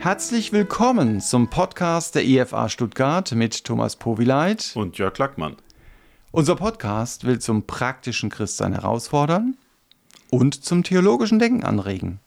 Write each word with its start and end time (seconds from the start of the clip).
Herzlich 0.00 0.50
willkommen 0.50 1.20
zum 1.20 1.50
Podcast 1.50 2.14
der 2.14 2.24
IFA 2.24 2.70
Stuttgart 2.70 3.32
mit 3.32 3.64
Thomas 3.64 3.96
Powileit 3.96 4.72
und 4.74 4.96
Jörg 4.96 5.18
Lackmann. 5.18 5.56
Unser 6.32 6.56
Podcast 6.56 7.24
will 7.24 7.38
zum 7.38 7.66
praktischen 7.66 8.30
Christsein 8.30 8.72
herausfordern 8.72 9.58
und 10.30 10.64
zum 10.64 10.84
theologischen 10.84 11.38
Denken 11.38 11.64
anregen. 11.64 12.18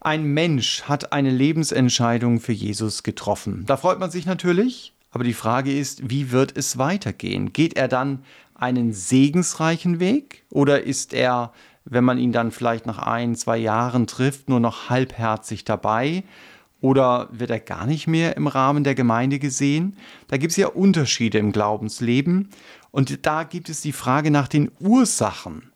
Ein 0.00 0.24
Mensch 0.24 0.82
hat 0.82 1.14
eine 1.14 1.30
Lebensentscheidung 1.30 2.40
für 2.40 2.52
Jesus 2.52 3.02
getroffen. 3.04 3.64
Da 3.66 3.78
freut 3.78 3.98
man 3.98 4.10
sich 4.10 4.26
natürlich, 4.26 4.92
aber 5.10 5.24
die 5.24 5.32
Frage 5.32 5.74
ist, 5.74 6.10
wie 6.10 6.30
wird 6.30 6.54
es 6.58 6.76
weitergehen? 6.76 7.54
Geht 7.54 7.74
er 7.78 7.88
dann 7.88 8.22
einen 8.54 8.92
segensreichen 8.92 9.98
Weg 9.98 10.44
oder 10.50 10.82
ist 10.82 11.14
er 11.14 11.54
wenn 11.90 12.04
man 12.04 12.18
ihn 12.18 12.32
dann 12.32 12.50
vielleicht 12.50 12.86
nach 12.86 12.98
ein, 12.98 13.34
zwei 13.36 13.58
Jahren 13.58 14.06
trifft, 14.06 14.48
nur 14.48 14.60
noch 14.60 14.90
halbherzig 14.90 15.64
dabei? 15.64 16.24
Oder 16.80 17.28
wird 17.32 17.50
er 17.50 17.60
gar 17.60 17.86
nicht 17.86 18.06
mehr 18.06 18.36
im 18.36 18.46
Rahmen 18.46 18.84
der 18.84 18.94
Gemeinde 18.94 19.38
gesehen? 19.38 19.96
Da 20.28 20.36
gibt 20.36 20.52
es 20.52 20.56
ja 20.56 20.68
Unterschiede 20.68 21.38
im 21.38 21.50
Glaubensleben. 21.50 22.50
Und 22.90 23.26
da 23.26 23.42
gibt 23.42 23.68
es 23.68 23.80
die 23.80 23.92
Frage 23.92 24.30
nach 24.30 24.48
den 24.48 24.70
Ursachen. 24.78 25.72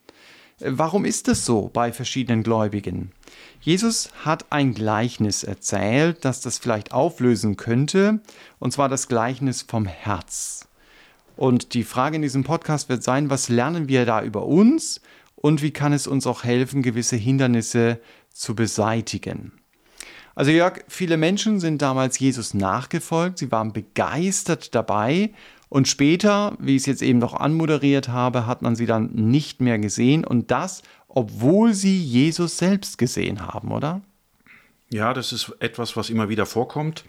Warum 0.61 1.05
ist 1.05 1.27
es 1.27 1.45
so 1.45 1.71
bei 1.73 1.93
verschiedenen 1.93 2.45
Gläubigen? 2.45 3.11
Jesus 3.61 4.11
hat 4.25 4.53
ein 4.53 4.75
Gleichnis 4.75 5.43
erzählt, 5.43 6.25
das 6.25 6.41
das 6.41 6.59
vielleicht 6.59 6.93
auflösen 6.93 7.57
könnte, 7.57 8.21
und 8.61 8.73
zwar 8.73 8.89
das 8.89 9.09
Gleichnis 9.09 9.63
vom 9.63 9.87
Herz. 9.87 10.69
Und 11.37 11.75
die 11.75 11.83
Frage 11.83 12.17
in 12.17 12.23
diesem 12.23 12.45
Podcast 12.45 12.89
wird 12.89 13.03
sein, 13.03 13.29
was 13.29 13.49
lernen 13.49 13.89
wir 13.89 14.07
da 14.07 14.23
über 14.23 14.47
uns 14.47 15.01
und 15.43 15.61
wie 15.61 15.73
kann 15.73 15.93
es 15.93 16.07
uns 16.07 16.27
auch 16.27 16.45
helfen, 16.45 16.81
gewisse 16.81 17.17
Hindernisse 17.17 18.01
zu 18.31 18.55
beseitigen. 18.55 19.53
Also 20.35 20.51
Jörg, 20.51 20.83
viele 20.89 21.19
Menschen 21.19 21.61
sind 21.61 21.83
damals 21.83 22.19
Jesus 22.19 22.55
nachgefolgt, 22.55 23.37
sie 23.37 23.53
waren 23.53 23.75
begeistert 23.75 24.75
dabei 24.75 25.35
und 25.69 25.89
später, 25.89 26.57
wie 26.59 26.77
ich 26.77 26.83
es 26.83 26.87
jetzt 26.87 27.03
eben 27.03 27.19
noch 27.19 27.35
anmoderiert 27.35 28.09
habe, 28.09 28.47
hat 28.47 28.63
man 28.63 28.75
sie 28.75 28.87
dann 28.87 29.11
nicht 29.13 29.61
mehr 29.61 29.79
gesehen 29.79 30.25
und 30.25 30.51
das, 30.51 30.83
obwohl 31.09 31.75
sie 31.75 32.03
Jesus 32.03 32.57
selbst 32.57 32.97
gesehen 32.97 33.47
haben, 33.47 33.73
oder? 33.73 34.01
Ja, 34.91 35.13
das 35.13 35.33
ist 35.33 35.55
etwas, 35.59 35.97
was 35.97 36.09
immer 36.09 36.31
wieder 36.31 36.47
vorkommt. 36.47 37.05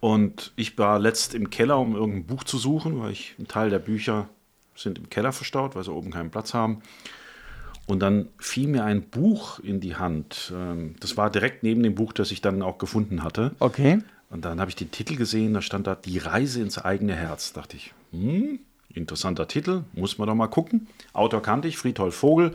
Und 0.00 0.52
ich 0.56 0.78
war 0.78 0.98
letzt 0.98 1.34
im 1.34 1.50
Keller, 1.50 1.78
um 1.78 1.94
irgendein 1.94 2.24
Buch 2.24 2.44
zu 2.44 2.56
suchen, 2.56 3.00
weil 3.00 3.12
ich 3.12 3.34
einen 3.36 3.48
Teil 3.48 3.68
der 3.68 3.78
Bücher 3.78 4.28
sind 4.74 4.98
im 4.98 5.10
Keller 5.10 5.32
verstaut, 5.32 5.74
weil 5.74 5.84
sie 5.84 5.92
oben 5.92 6.10
keinen 6.10 6.30
Platz 6.30 6.54
haben. 6.54 6.82
Und 7.90 7.98
dann 7.98 8.28
fiel 8.38 8.68
mir 8.68 8.84
ein 8.84 9.02
Buch 9.02 9.58
in 9.58 9.80
die 9.80 9.96
Hand. 9.96 10.52
Ähm, 10.54 10.94
das 11.00 11.16
war 11.16 11.28
direkt 11.28 11.64
neben 11.64 11.82
dem 11.82 11.96
Buch, 11.96 12.12
das 12.12 12.30
ich 12.30 12.40
dann 12.40 12.62
auch 12.62 12.78
gefunden 12.78 13.24
hatte. 13.24 13.50
Okay. 13.58 13.98
Und 14.30 14.44
dann 14.44 14.60
habe 14.60 14.70
ich 14.70 14.76
den 14.76 14.92
Titel 14.92 15.16
gesehen, 15.16 15.54
da 15.54 15.60
stand 15.60 15.88
da 15.88 15.96
Die 15.96 16.18
Reise 16.18 16.62
ins 16.62 16.78
eigene 16.78 17.16
Herz. 17.16 17.52
Da 17.52 17.62
dachte 17.62 17.76
ich, 17.76 17.92
hm, 18.12 18.60
interessanter 18.94 19.48
Titel, 19.48 19.82
muss 19.92 20.18
man 20.18 20.28
doch 20.28 20.36
mal 20.36 20.46
gucken. 20.46 20.86
Autor 21.12 21.42
kannte 21.42 21.66
ich, 21.66 21.78
Friedholf 21.78 22.14
Vogel. 22.14 22.54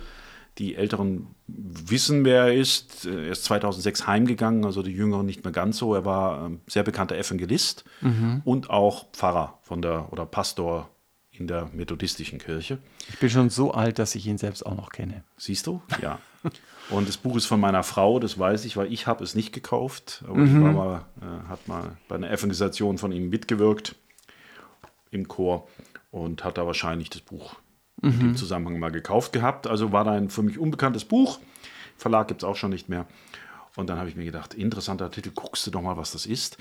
Die 0.57 0.75
Älteren 0.75 1.27
wissen, 1.47 2.23
wer 2.23 2.45
er 2.45 2.53
ist. 2.53 3.05
Er 3.05 3.27
ist 3.27 3.43
2006 3.43 4.07
heimgegangen, 4.07 4.63
also 4.63 4.83
die 4.83 4.93
Jüngeren 4.93 5.25
nicht 5.25 5.43
mehr 5.43 5.51
ganz 5.51 5.77
so. 5.77 5.93
Er 5.93 6.05
war 6.05 6.45
ähm, 6.45 6.61
sehr 6.65 6.83
bekannter 6.83 7.17
Evangelist 7.17 7.83
mhm. 7.99 8.41
und 8.45 8.69
auch 8.69 9.11
Pfarrer 9.11 9.59
von 9.63 9.81
der 9.81 10.13
oder 10.13 10.25
Pastor 10.25 10.89
in 11.39 11.47
der 11.47 11.69
methodistischen 11.73 12.39
Kirche. 12.39 12.79
Ich 13.09 13.19
bin 13.19 13.29
schon 13.29 13.49
so 13.49 13.71
alt, 13.71 13.99
dass 13.99 14.15
ich 14.15 14.25
ihn 14.27 14.37
selbst 14.37 14.65
auch 14.65 14.75
noch 14.75 14.89
kenne. 14.89 15.23
Siehst 15.37 15.67
du? 15.67 15.81
Ja. 16.01 16.19
Und 16.89 17.07
das 17.07 17.17
Buch 17.17 17.35
ist 17.35 17.45
von 17.45 17.59
meiner 17.59 17.83
Frau, 17.83 18.19
das 18.19 18.37
weiß 18.37 18.65
ich, 18.65 18.77
weil 18.77 18.91
ich 18.93 19.07
habe 19.07 19.23
es 19.23 19.33
nicht 19.33 19.51
gekauft, 19.51 20.23
aber 20.27 20.37
mhm. 20.37 20.45
die 20.45 20.53
Mama 20.53 21.05
äh, 21.19 21.49
hat 21.49 21.67
mal 21.67 21.97
bei 22.07 22.15
einer 22.15 22.29
Evangelisation 22.29 22.97
von 22.99 23.11
ihm 23.11 23.29
mitgewirkt 23.29 23.95
im 25.09 25.27
Chor 25.27 25.67
und 26.11 26.43
hat 26.43 26.57
da 26.57 26.67
wahrscheinlich 26.67 27.09
das 27.09 27.21
Buch 27.21 27.55
mhm. 28.01 28.11
in 28.11 28.19
dem 28.19 28.35
Zusammenhang 28.35 28.79
mal 28.79 28.91
gekauft 28.91 29.33
gehabt. 29.33 29.65
Also 29.67 29.91
war 29.91 30.03
da 30.03 30.11
ein 30.11 30.29
für 30.29 30.43
mich 30.43 30.59
unbekanntes 30.59 31.05
Buch. 31.05 31.39
Verlag 31.97 32.27
gibt 32.27 32.43
es 32.43 32.47
auch 32.47 32.55
schon 32.55 32.71
nicht 32.71 32.89
mehr. 32.89 33.07
Und 33.75 33.89
dann 33.89 33.97
habe 33.97 34.09
ich 34.09 34.15
mir 34.15 34.25
gedacht, 34.25 34.53
interessanter 34.53 35.11
Titel, 35.11 35.31
guckst 35.33 35.65
du 35.67 35.71
doch 35.71 35.81
mal, 35.81 35.97
was 35.97 36.11
das 36.11 36.25
ist. 36.25 36.57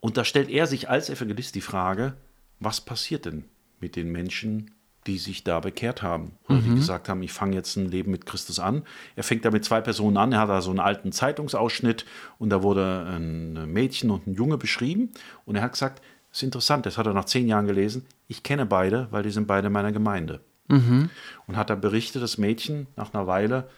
Und 0.00 0.16
da 0.16 0.24
stellt 0.24 0.48
er 0.48 0.66
sich 0.66 0.88
als 0.88 1.10
Evangelist 1.10 1.54
die 1.54 1.60
Frage, 1.60 2.14
was 2.60 2.80
passiert 2.80 3.26
denn 3.26 3.44
mit 3.84 3.96
den 3.96 4.10
Menschen, 4.10 4.70
die 5.06 5.18
sich 5.18 5.44
da 5.44 5.60
bekehrt 5.60 6.02
haben. 6.02 6.32
Oder 6.48 6.60
mhm. 6.60 6.64
die 6.64 6.74
gesagt 6.76 7.10
haben, 7.10 7.22
ich 7.22 7.32
fange 7.32 7.54
jetzt 7.54 7.76
ein 7.76 7.90
Leben 7.90 8.10
mit 8.10 8.24
Christus 8.24 8.58
an. 8.58 8.82
Er 9.14 9.24
fängt 9.24 9.44
da 9.44 9.50
mit 9.50 9.62
zwei 9.62 9.82
Personen 9.82 10.16
an. 10.16 10.32
Er 10.32 10.40
hat 10.40 10.48
da 10.48 10.62
so 10.62 10.70
einen 10.70 10.80
alten 10.80 11.12
Zeitungsausschnitt 11.12 12.06
und 12.38 12.48
da 12.48 12.62
wurde 12.62 13.06
ein 13.06 13.70
Mädchen 13.70 14.10
und 14.10 14.26
ein 14.26 14.32
Junge 14.32 14.56
beschrieben. 14.56 15.10
Und 15.44 15.56
er 15.56 15.62
hat 15.62 15.72
gesagt, 15.72 16.02
das 16.30 16.38
ist 16.38 16.44
interessant, 16.44 16.86
das 16.86 16.96
hat 16.96 17.06
er 17.06 17.12
nach 17.12 17.26
zehn 17.26 17.46
Jahren 17.46 17.66
gelesen. 17.66 18.06
Ich 18.26 18.42
kenne 18.42 18.64
beide, 18.64 19.08
weil 19.10 19.22
die 19.22 19.30
sind 19.30 19.46
beide 19.46 19.68
meiner 19.68 19.92
Gemeinde. 19.92 20.40
Mhm. 20.68 21.10
Und 21.46 21.56
hat 21.58 21.68
da 21.68 21.74
berichtet, 21.74 22.22
das 22.22 22.38
Mädchen 22.38 22.86
nach 22.96 23.12
einer 23.12 23.26
Weile 23.26 23.68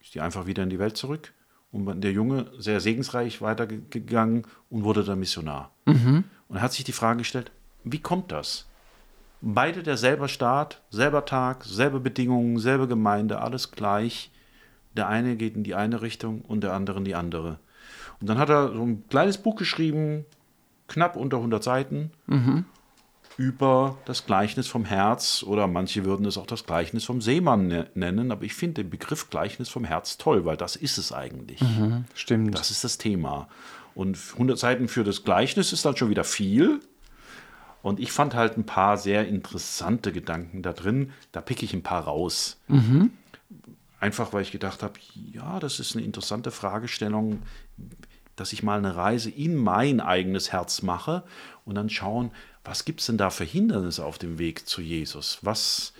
ist 0.00 0.14
die 0.14 0.20
einfach 0.20 0.46
wieder 0.46 0.62
in 0.62 0.68
die 0.68 0.78
Welt 0.78 0.98
zurück. 0.98 1.32
Und 1.72 2.02
der 2.02 2.12
Junge 2.12 2.50
sehr 2.58 2.80
segensreich 2.80 3.40
weitergegangen 3.40 4.44
und 4.68 4.84
wurde 4.84 5.02
dann 5.02 5.18
Missionar. 5.18 5.72
Mhm. 5.86 6.24
Und 6.48 6.56
er 6.56 6.62
hat 6.62 6.74
sich 6.74 6.84
die 6.84 6.92
Frage 6.92 7.18
gestellt, 7.18 7.50
wie 7.84 8.00
kommt 8.00 8.32
das? 8.32 8.66
Beide 9.40 9.82
derselbe 9.82 10.28
Staat, 10.28 10.82
selber 10.90 11.24
Tag, 11.24 11.64
selbe 11.64 12.00
Bedingungen, 12.00 12.58
selbe 12.58 12.88
Gemeinde, 12.88 13.40
alles 13.40 13.70
gleich. 13.70 14.30
Der 14.96 15.08
eine 15.08 15.36
geht 15.36 15.56
in 15.56 15.62
die 15.62 15.74
eine 15.74 16.00
Richtung 16.00 16.40
und 16.40 16.62
der 16.62 16.72
andere 16.72 16.98
in 16.98 17.04
die 17.04 17.14
andere. 17.14 17.58
Und 18.20 18.28
dann 18.28 18.38
hat 18.38 18.48
er 18.48 18.72
so 18.72 18.82
ein 18.82 19.04
kleines 19.08 19.38
Buch 19.38 19.56
geschrieben, 19.56 20.24
knapp 20.88 21.16
unter 21.16 21.36
100 21.36 21.62
Seiten, 21.62 22.12
mhm. 22.26 22.64
über 23.36 23.98
das 24.06 24.24
Gleichnis 24.24 24.68
vom 24.68 24.86
Herz 24.86 25.44
oder 25.46 25.66
manche 25.66 26.04
würden 26.04 26.24
es 26.26 26.38
auch 26.38 26.46
das 26.46 26.64
Gleichnis 26.64 27.04
vom 27.04 27.20
Seemann 27.20 27.68
ne-, 27.68 27.90
nennen, 27.94 28.32
aber 28.32 28.44
ich 28.44 28.54
finde 28.54 28.82
den 28.82 28.90
Begriff 28.90 29.28
Gleichnis 29.28 29.68
vom 29.68 29.84
Herz 29.84 30.16
toll, 30.16 30.46
weil 30.46 30.56
das 30.56 30.76
ist 30.76 30.96
es 30.96 31.12
eigentlich. 31.12 31.60
Mhm, 31.60 32.04
stimmt. 32.14 32.58
Das 32.58 32.70
ist 32.70 32.84
das 32.84 32.96
Thema. 32.96 33.48
Und 33.94 34.18
100 34.32 34.58
Seiten 34.58 34.88
für 34.88 35.04
das 35.04 35.24
Gleichnis 35.24 35.72
ist 35.72 35.84
dann 35.84 35.96
schon 35.96 36.10
wieder 36.10 36.24
viel, 36.24 36.80
und 37.86 38.00
ich 38.00 38.10
fand 38.10 38.34
halt 38.34 38.56
ein 38.56 38.66
paar 38.66 38.98
sehr 38.98 39.28
interessante 39.28 40.10
Gedanken 40.10 40.60
da 40.60 40.72
drin. 40.72 41.12
Da 41.30 41.40
picke 41.40 41.64
ich 41.64 41.72
ein 41.72 41.84
paar 41.84 42.02
raus. 42.02 42.60
Mhm. 42.66 43.12
Einfach 44.00 44.32
weil 44.32 44.42
ich 44.42 44.50
gedacht 44.50 44.82
habe, 44.82 44.94
ja, 45.14 45.60
das 45.60 45.78
ist 45.78 45.94
eine 45.94 46.04
interessante 46.04 46.50
Fragestellung, 46.50 47.42
dass 48.34 48.52
ich 48.52 48.64
mal 48.64 48.78
eine 48.78 48.96
Reise 48.96 49.30
in 49.30 49.54
mein 49.54 50.00
eigenes 50.00 50.50
Herz 50.50 50.82
mache 50.82 51.22
und 51.64 51.76
dann 51.76 51.88
schauen, 51.88 52.32
was 52.64 52.84
gibt 52.84 52.98
es 52.98 53.06
denn 53.06 53.18
da 53.18 53.30
für 53.30 53.44
Hindernisse 53.44 54.04
auf 54.04 54.18
dem 54.18 54.40
Weg 54.40 54.66
zu 54.66 54.80
Jesus? 54.80 55.38
Was, 55.42 55.92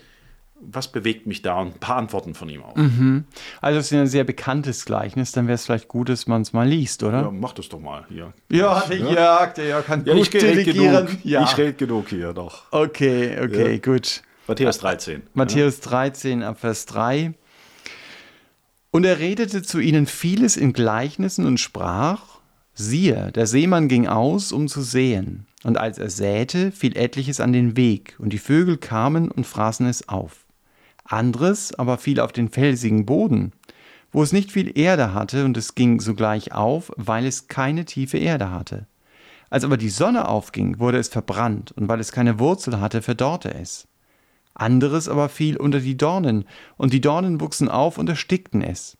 was 0.61 0.91
bewegt 0.91 1.27
mich 1.27 1.41
da? 1.41 1.59
Und 1.61 1.75
ein 1.75 1.79
paar 1.79 1.97
Antworten 1.97 2.33
von 2.33 2.49
ihm 2.49 2.63
auch. 2.63 2.75
Mhm. 2.75 3.25
Also, 3.61 3.79
es 3.79 3.91
ist 3.91 3.97
ein 3.97 4.07
sehr 4.07 4.23
bekanntes 4.23 4.85
Gleichnis, 4.85 5.31
dann 5.31 5.47
wäre 5.47 5.55
es 5.55 5.65
vielleicht 5.65 5.87
gut, 5.87 6.09
dass 6.09 6.27
man 6.27 6.41
es 6.41 6.53
mal 6.53 6.67
liest, 6.67 7.03
oder? 7.03 7.21
Ja, 7.21 7.31
mach 7.31 7.53
das 7.53 7.69
doch 7.69 7.79
mal 7.79 8.05
hier. 8.09 8.33
Ja, 8.49 8.81
der 8.81 8.97
ja? 8.97 9.11
Jörg, 9.11 9.53
der 9.53 9.65
Jörg 9.65 9.85
kann 9.85 10.05
ja, 10.05 10.13
gut 10.13 10.23
ich 10.23 10.29
delegieren. 10.29 11.05
Genug. 11.05 11.25
Ja. 11.25 11.43
Ich 11.43 11.57
rede 11.57 11.73
genug 11.73 12.09
hier 12.09 12.33
doch. 12.33 12.63
Okay, 12.71 13.37
okay, 13.41 13.73
ja. 13.73 13.77
gut. 13.77 14.23
Matthäus 14.47 14.77
13. 14.79 15.23
Matthäus 15.33 15.79
13, 15.81 16.41
ab 16.41 16.59
Vers 16.59 16.85
3. 16.85 17.33
Und 18.91 19.05
er 19.05 19.19
redete 19.19 19.61
zu 19.61 19.79
ihnen 19.79 20.07
vieles 20.07 20.57
in 20.57 20.73
Gleichnissen 20.73 21.45
und 21.45 21.59
sprach, 21.59 22.39
siehe, 22.73 23.31
der 23.33 23.45
Seemann 23.45 23.89
ging 23.89 24.07
aus, 24.07 24.51
um 24.51 24.67
zu 24.67 24.81
säen. 24.81 25.45
Und 25.63 25.77
als 25.77 25.97
er 25.97 26.09
säte, 26.09 26.71
fiel 26.71 26.97
etliches 26.97 27.41
an 27.41 27.51
den 27.51 27.75
Weg, 27.75 28.15
und 28.19 28.31
die 28.31 28.37
Vögel 28.37 28.77
kamen 28.77 29.29
und 29.29 29.45
fraßen 29.45 29.85
es 29.85 30.07
auf 30.07 30.46
anderes 31.07 31.73
aber 31.73 31.97
fiel 31.97 32.19
auf 32.19 32.31
den 32.31 32.49
felsigen 32.49 33.05
Boden, 33.05 33.53
wo 34.11 34.23
es 34.23 34.33
nicht 34.33 34.51
viel 34.51 34.77
Erde 34.77 35.13
hatte, 35.13 35.45
und 35.45 35.57
es 35.57 35.75
ging 35.75 35.99
sogleich 35.99 36.53
auf, 36.53 36.91
weil 36.95 37.25
es 37.25 37.47
keine 37.47 37.85
tiefe 37.85 38.17
Erde 38.17 38.51
hatte. 38.51 38.87
Als 39.49 39.63
aber 39.63 39.77
die 39.77 39.89
Sonne 39.89 40.27
aufging, 40.27 40.79
wurde 40.79 40.97
es 40.97 41.07
verbrannt, 41.07 41.71
und 41.71 41.87
weil 41.87 41.99
es 41.99 42.11
keine 42.11 42.39
Wurzel 42.39 42.79
hatte, 42.79 43.01
verdorrte 43.01 43.53
es. 43.53 43.87
Anderes 44.53 45.07
aber 45.07 45.29
fiel 45.29 45.57
unter 45.57 45.79
die 45.79 45.97
Dornen, 45.97 46.45
und 46.77 46.93
die 46.93 47.01
Dornen 47.01 47.39
wuchsen 47.39 47.69
auf 47.69 47.97
und 47.97 48.09
erstickten 48.09 48.61
es. 48.61 48.97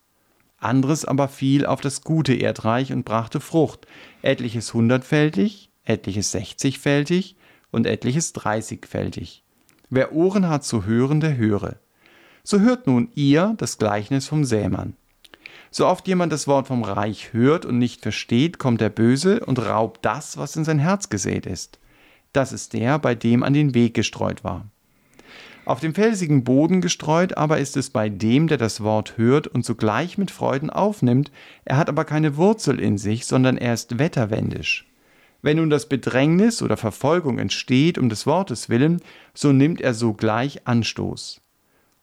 Anderes 0.58 1.04
aber 1.04 1.28
fiel 1.28 1.66
auf 1.66 1.80
das 1.80 2.02
gute 2.02 2.34
Erdreich 2.34 2.92
und 2.92 3.04
brachte 3.04 3.40
Frucht, 3.40 3.86
etliches 4.22 4.74
hundertfältig, 4.74 5.70
etliches 5.84 6.32
sechzigfältig 6.32 7.36
und 7.70 7.86
etliches 7.86 8.32
dreißigfältig. 8.32 9.44
Wer 9.90 10.12
Ohren 10.12 10.48
hat 10.48 10.64
zu 10.64 10.84
hören, 10.84 11.20
der 11.20 11.36
höre. 11.36 11.76
So 12.50 12.60
hört 12.60 12.86
nun 12.86 13.10
ihr 13.14 13.52
das 13.58 13.76
Gleichnis 13.76 14.26
vom 14.26 14.42
Sämann. 14.42 14.96
So 15.70 15.86
oft 15.86 16.08
jemand 16.08 16.32
das 16.32 16.48
Wort 16.48 16.68
vom 16.68 16.82
Reich 16.82 17.34
hört 17.34 17.66
und 17.66 17.76
nicht 17.76 18.00
versteht, 18.00 18.58
kommt 18.58 18.80
der 18.80 18.88
Böse 18.88 19.44
und 19.44 19.58
raubt 19.58 20.02
das, 20.02 20.38
was 20.38 20.56
in 20.56 20.64
sein 20.64 20.78
Herz 20.78 21.10
gesät 21.10 21.44
ist. 21.44 21.78
Das 22.32 22.52
ist 22.52 22.72
der, 22.72 22.98
bei 23.00 23.14
dem 23.14 23.42
an 23.42 23.52
den 23.52 23.74
Weg 23.74 23.92
gestreut 23.92 24.44
war. 24.44 24.66
Auf 25.66 25.80
dem 25.80 25.94
felsigen 25.94 26.42
Boden 26.42 26.80
gestreut 26.80 27.36
aber 27.36 27.58
ist 27.58 27.76
es 27.76 27.90
bei 27.90 28.08
dem, 28.08 28.46
der 28.48 28.56
das 28.56 28.82
Wort 28.82 29.18
hört 29.18 29.46
und 29.46 29.66
sogleich 29.66 30.16
mit 30.16 30.30
Freuden 30.30 30.70
aufnimmt, 30.70 31.30
er 31.66 31.76
hat 31.76 31.90
aber 31.90 32.06
keine 32.06 32.38
Wurzel 32.38 32.80
in 32.80 32.96
sich, 32.96 33.26
sondern 33.26 33.58
er 33.58 33.74
ist 33.74 33.98
wetterwendisch. 33.98 34.86
Wenn 35.42 35.58
nun 35.58 35.68
das 35.68 35.86
Bedrängnis 35.86 36.62
oder 36.62 36.78
Verfolgung 36.78 37.38
entsteht 37.38 37.98
um 37.98 38.08
des 38.08 38.24
Wortes 38.24 38.70
willen, 38.70 39.02
so 39.34 39.52
nimmt 39.52 39.82
er 39.82 39.92
sogleich 39.92 40.66
Anstoß. 40.66 41.42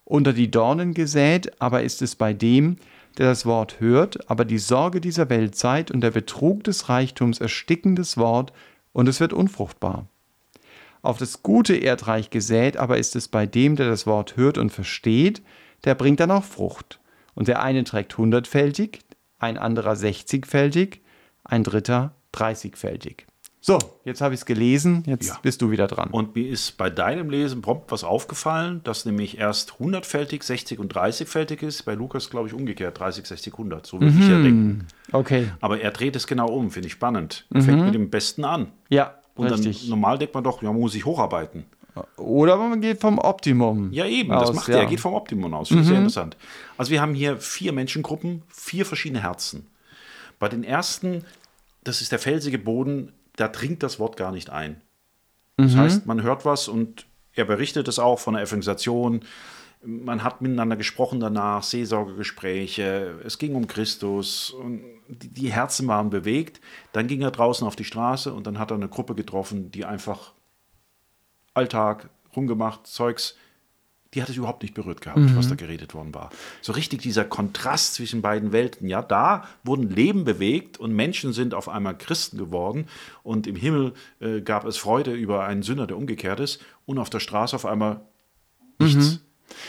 Unter 0.05 0.33
die 0.33 0.51
Dornen 0.51 0.93
gesät 0.93 1.59
aber 1.59 1.81
ist 1.83 2.01
es 2.01 2.15
bei 2.15 2.31
dem, 2.33 2.77
der 3.17 3.27
das 3.27 3.45
Wort 3.45 3.79
hört, 3.79 4.29
aber 4.29 4.45
die 4.45 4.59
Sorge 4.59 5.01
dieser 5.01 5.29
Weltzeit 5.29 5.89
und 5.89 6.01
der 6.01 6.11
Betrug 6.11 6.63
des 6.63 6.89
Reichtums 6.89 7.41
ersticken 7.41 7.95
das 7.95 8.15
Wort, 8.17 8.53
und 8.93 9.09
es 9.09 9.19
wird 9.19 9.33
unfruchtbar. 9.33 10.07
Auf 11.01 11.17
das 11.17 11.43
gute 11.43 11.75
Erdreich 11.75 12.29
gesät 12.29 12.77
aber 12.77 12.97
ist 12.97 13.15
es 13.15 13.27
bei 13.27 13.45
dem, 13.45 13.75
der 13.75 13.89
das 13.89 14.07
Wort 14.07 14.37
hört 14.37 14.57
und 14.57 14.71
versteht, 14.71 15.41
der 15.83 15.95
bringt 15.95 16.21
dann 16.21 16.31
auch 16.31 16.45
Frucht. 16.45 16.99
Und 17.33 17.49
der 17.49 17.61
eine 17.61 17.83
trägt 17.83 18.17
hundertfältig, 18.17 19.01
ein 19.37 19.57
anderer 19.57 19.97
sechzigfältig, 19.97 21.01
ein 21.43 21.63
dritter 21.63 22.15
dreißigfältig. 22.31 23.27
So, 23.67 23.79
jetzt 24.03 24.21
habe 24.21 24.35
ich 24.35 24.41
es 24.41 24.45
gelesen, 24.45 25.01
jetzt 25.07 25.27
Ja. 25.27 25.39
bist 25.41 25.59
du 25.59 25.71
wieder 25.71 25.87
dran. 25.87 26.11
Und 26.11 26.35
mir 26.35 26.47
ist 26.47 26.77
bei 26.77 26.91
deinem 26.91 27.31
Lesen 27.31 27.63
prompt 27.63 27.91
was 27.91 28.03
aufgefallen, 28.03 28.81
dass 28.83 29.05
nämlich 29.05 29.39
erst 29.39 29.79
hundertfältig, 29.79 30.43
60 30.43 30.77
und 30.77 30.93
30-fältig 30.95 31.63
ist. 31.63 31.81
Bei 31.81 31.95
Lukas, 31.95 32.29
glaube 32.29 32.47
ich, 32.47 32.53
umgekehrt, 32.53 32.99
30, 32.99 33.25
60, 33.25 33.53
100. 33.53 33.87
So 33.87 33.99
würde 33.99 34.13
ich 34.19 34.29
ja 34.29 34.39
denken. 34.39 34.87
Okay, 35.11 35.47
Aber 35.61 35.81
er 35.81 35.89
dreht 35.89 36.15
es 36.15 36.27
genau 36.27 36.47
um, 36.47 36.69
finde 36.69 36.85
ich 36.89 36.93
spannend. 36.93 37.47
Er 37.51 37.63
fängt 37.63 37.83
mit 37.85 37.95
dem 37.95 38.11
Besten 38.11 38.43
an. 38.43 38.67
ja, 38.89 39.15
Und 39.33 39.47
richtig. 39.47 39.79
dann 39.79 39.89
normal 39.89 40.19
denkt 40.19 40.35
man 40.35 40.43
doch, 40.43 40.61
ja, 40.61 40.71
man 40.71 40.79
muss 40.81 40.91
sich 40.91 41.03
hocharbeiten. 41.03 41.65
Oder 42.17 42.57
man 42.57 42.81
geht 42.81 43.01
vom 43.01 43.17
Optimum. 43.17 43.91
Ja, 43.91 44.05
eben, 44.05 44.29
das 44.29 44.49
aus, 44.51 44.55
macht 44.57 44.67
ja. 44.67 44.75
er. 44.75 44.81
Er 44.81 44.89
geht 44.89 44.99
vom 44.99 45.15
Optimum 45.15 45.51
aus. 45.55 45.69
Finde 45.69 45.81
ich 45.81 45.87
sehr 45.87 45.97
interessant. 45.97 46.37
Also 46.77 46.91
wir 46.91 47.01
haben 47.01 47.15
hier 47.15 47.37
vier 47.37 47.73
Menschengruppen, 47.73 48.43
vier 48.47 48.85
verschiedene 48.85 49.23
Herzen. 49.23 49.65
Bei 50.37 50.49
den 50.49 50.63
ersten, 50.63 51.23
das 51.83 52.01
ist 52.01 52.11
der 52.11 52.19
felsige 52.19 52.59
Boden, 52.59 53.11
da 53.35 53.47
dringt 53.47 53.83
das 53.83 53.99
Wort 53.99 54.17
gar 54.17 54.31
nicht 54.31 54.49
ein. 54.49 54.81
Das 55.57 55.75
heißt, 55.75 56.05
man 56.05 56.21
hört 56.21 56.43
was 56.43 56.67
und 56.67 57.05
er 57.33 57.45
berichtet 57.45 57.87
es 57.87 57.99
auch 57.99 58.19
von 58.19 58.33
der 58.33 58.43
Evangelisation. 58.43 59.21
Man 59.81 60.23
hat 60.23 60.41
miteinander 60.41 60.75
gesprochen 60.75 61.19
danach, 61.19 61.63
Seelsorgegespräche, 61.63 63.21
es 63.23 63.37
ging 63.37 63.55
um 63.55 63.67
Christus 63.67 64.51
und 64.51 64.81
die, 65.07 65.29
die 65.29 65.51
Herzen 65.51 65.87
waren 65.87 66.09
bewegt. 66.09 66.59
Dann 66.91 67.07
ging 67.07 67.21
er 67.21 67.31
draußen 67.31 67.65
auf 67.65 67.75
die 67.75 67.83
Straße 67.83 68.33
und 68.33 68.47
dann 68.47 68.59
hat 68.59 68.71
er 68.71 68.75
eine 68.75 68.89
Gruppe 68.89 69.15
getroffen, 69.15 69.71
die 69.71 69.85
einfach 69.85 70.33
Alltag, 71.53 72.09
rumgemacht, 72.35 72.87
Zeugs, 72.87 73.37
die 74.15 74.21
hat 74.21 74.29
es 74.29 74.37
überhaupt 74.37 74.63
nicht 74.63 74.73
berührt 74.73 75.01
gehabt, 75.01 75.19
was 75.35 75.49
da 75.49 75.55
geredet 75.55 75.93
worden 75.93 76.15
war. 76.15 76.31
So 76.61 76.71
richtig 76.71 77.01
dieser 77.01 77.25
Kontrast 77.25 77.95
zwischen 77.95 78.21
beiden 78.21 78.53
Welten. 78.53 78.87
Ja, 78.87 79.01
da 79.01 79.47
wurden 79.63 79.89
Leben 79.89 80.23
bewegt 80.23 80.79
und 80.79 80.93
Menschen 80.93 81.33
sind 81.33 81.53
auf 81.53 81.67
einmal 81.67 81.97
Christen 81.97 82.37
geworden 82.37 82.87
und 83.23 83.45
im 83.45 83.57
Himmel 83.57 83.93
äh, 84.21 84.41
gab 84.41 84.65
es 84.65 84.77
Freude 84.77 85.13
über 85.13 85.45
einen 85.45 85.63
Sünder, 85.63 85.85
der 85.85 85.97
umgekehrt 85.97 86.39
ist 86.39 86.61
und 86.85 86.97
auf 86.97 87.09
der 87.09 87.19
Straße 87.19 87.55
auf 87.55 87.65
einmal 87.65 88.01
nichts. 88.79 89.19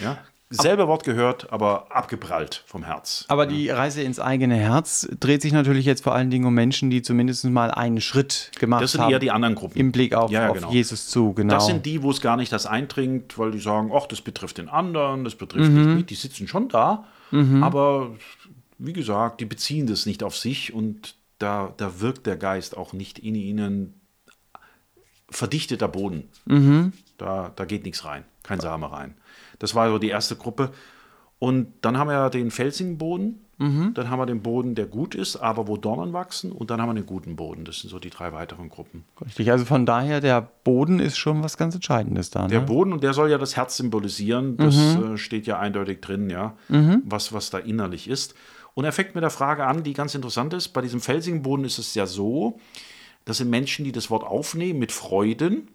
Ja, 0.01 0.19
selbe 0.49 0.87
Wort 0.87 1.03
gehört, 1.05 1.53
aber 1.53 1.91
abgeprallt 1.95 2.63
vom 2.67 2.85
Herz. 2.85 3.25
Aber 3.29 3.47
die 3.47 3.69
Reise 3.69 4.03
ins 4.03 4.21
eigene 4.21 4.55
Herz 4.57 5.09
dreht 5.19 5.43
sich 5.43 5.53
natürlich 5.53 5.85
jetzt 5.87 6.05
vor 6.05 6.15
allen 6.15 6.31
Dingen 6.31 6.45
um 6.45 6.55
Menschen, 6.55 6.89
die 6.89 7.03
zumindest 7.03 7.45
mal 7.47 7.71
einen 7.73 8.01
Schritt 8.01 8.53
gemacht 8.59 8.83
Das 8.83 8.93
sind 8.93 9.01
haben. 9.01 9.11
eher 9.13 9.19
die 9.19 9.33
anderen 9.33 9.57
Gruppen. 9.57 9.77
Im 9.79 9.91
Blick 9.91 10.15
auf, 10.15 10.31
Ja, 10.31 10.43
ja, 10.43 10.49
auf 10.51 10.55
genau. 10.59 10.71
Jesus 10.71 11.09
zu, 11.09 11.33
genau. 11.35 11.55
Das 11.55 11.67
sind 11.67 11.85
die, 11.85 12.03
wo 12.03 12.11
es 12.13 12.21
gar 12.21 12.37
nicht 12.37 12.53
das 12.53 12.65
eindringt, 12.67 13.37
weil 13.39 13.51
die 13.51 13.59
sagen, 13.59 13.91
ach, 13.93 14.07
das 14.07 14.21
betrifft 14.21 14.59
den 14.59 14.69
anderen, 14.69 15.25
das 15.25 15.35
betrifft 15.35 15.71
Mhm. 15.71 15.85
mich 15.85 15.97
nicht. 15.97 16.11
Die 16.11 16.15
sitzen 16.15 16.47
schon 16.47 16.69
da, 16.69 17.05
aber 17.61 18.15
wie 18.79 18.93
gesagt, 18.93 19.41
die 19.41 19.47
beziehen 19.47 19.87
das 19.89 20.07
nicht 20.07 20.23
auf 20.23 20.37
sich 20.37 20.73
und 20.73 21.17
da, 21.39 21.73
da 21.77 22.01
wirkt 22.01 22.25
der 22.27 22.37
Geist 22.37 22.77
auch 22.77 22.93
nicht 22.93 23.19
in 23.19 23.35
ihnen 23.35 24.01
verdichteter 25.29 25.89
Boden. 25.89 26.29
Mhm. 26.47 26.93
Da, 27.19 27.51
da 27.57 27.65
geht 27.65 27.85
nichts 27.85 28.05
rein, 28.05 28.25
kein 28.43 28.61
Same 28.61 28.91
rein. 28.93 29.15
Das 29.59 29.75
war 29.75 29.89
so 29.91 29.99
die 29.99 30.09
erste 30.09 30.37
Gruppe. 30.37 30.71
Und 31.39 31.69
dann 31.83 31.99
haben 31.99 32.09
wir 32.09 32.31
den 32.31 32.51
felsigen 32.51 32.99
Boden, 32.99 33.41
Mhm. 33.59 33.95
dann 33.95 34.11
haben 34.11 34.19
wir 34.19 34.27
den 34.27 34.43
Boden, 34.43 34.75
der 34.75 34.85
gut 34.85 35.15
ist, 35.15 35.37
aber 35.37 35.67
wo 35.67 35.79
Dornen 35.79 36.13
wachsen, 36.13 36.53
und 36.53 36.71
dann 36.71 36.79
haben 36.83 36.91
wir 36.91 36.95
den 36.95 37.07
guten 37.07 37.37
Boden. 37.37 37.65
Das 37.65 37.81
sind 37.81 37.89
so 37.89 37.99
die 37.99 38.11
drei 38.11 38.35
weiteren 38.35 38.69
Gruppen. 38.69 39.05
Richtig, 39.25 39.51
also 39.51 39.65
von 39.65 39.87
daher, 39.87 40.21
der 40.21 40.43
Boden 40.63 41.01
ist 41.01 41.17
schon 41.17 41.43
was 41.43 41.57
ganz 41.57 41.75
Entscheidendes 41.75 42.29
da. 42.31 42.47
Der 42.49 42.61
Ne? 42.61 42.67
Boden, 42.67 42.93
und 42.93 43.03
der 43.03 43.15
soll 43.15 43.31
ja 43.31 43.39
das 43.39 43.57
Herz 43.57 43.79
symbolisieren, 43.79 44.59
das 44.59 44.77
äh, 44.77 45.17
steht 45.17 45.47
ja 45.47 45.59
eindeutig 45.59 46.03
drin, 46.03 46.29
ja, 46.29 46.55
was, 47.05 47.33
was 47.33 47.49
da 47.49 47.57
innerlich 47.57 48.09
ist. 48.09 48.35
Und 48.75 48.85
er 48.85 48.93
fängt 48.93 49.15
mit 49.15 49.23
der 49.25 49.31
Frage 49.31 49.65
an, 49.67 49.83
die 49.85 49.95
ganz 49.95 50.15
interessant 50.15 50.53
ist. 50.53 50.69
Bei 50.75 50.83
diesem 50.83 51.01
felsigen 51.01 51.41
Boden 51.41 51.65
ist 51.65 51.79
es 51.79 51.95
ja 51.95 52.05
so, 52.05 52.61
das 53.25 53.39
sind 53.39 53.49
Menschen, 53.49 53.87
die 53.87 53.93
das 53.93 54.11
Wort 54.11 54.23
aufnehmen 54.23 54.79
mit 54.81 54.93
Freuden. 54.93 55.69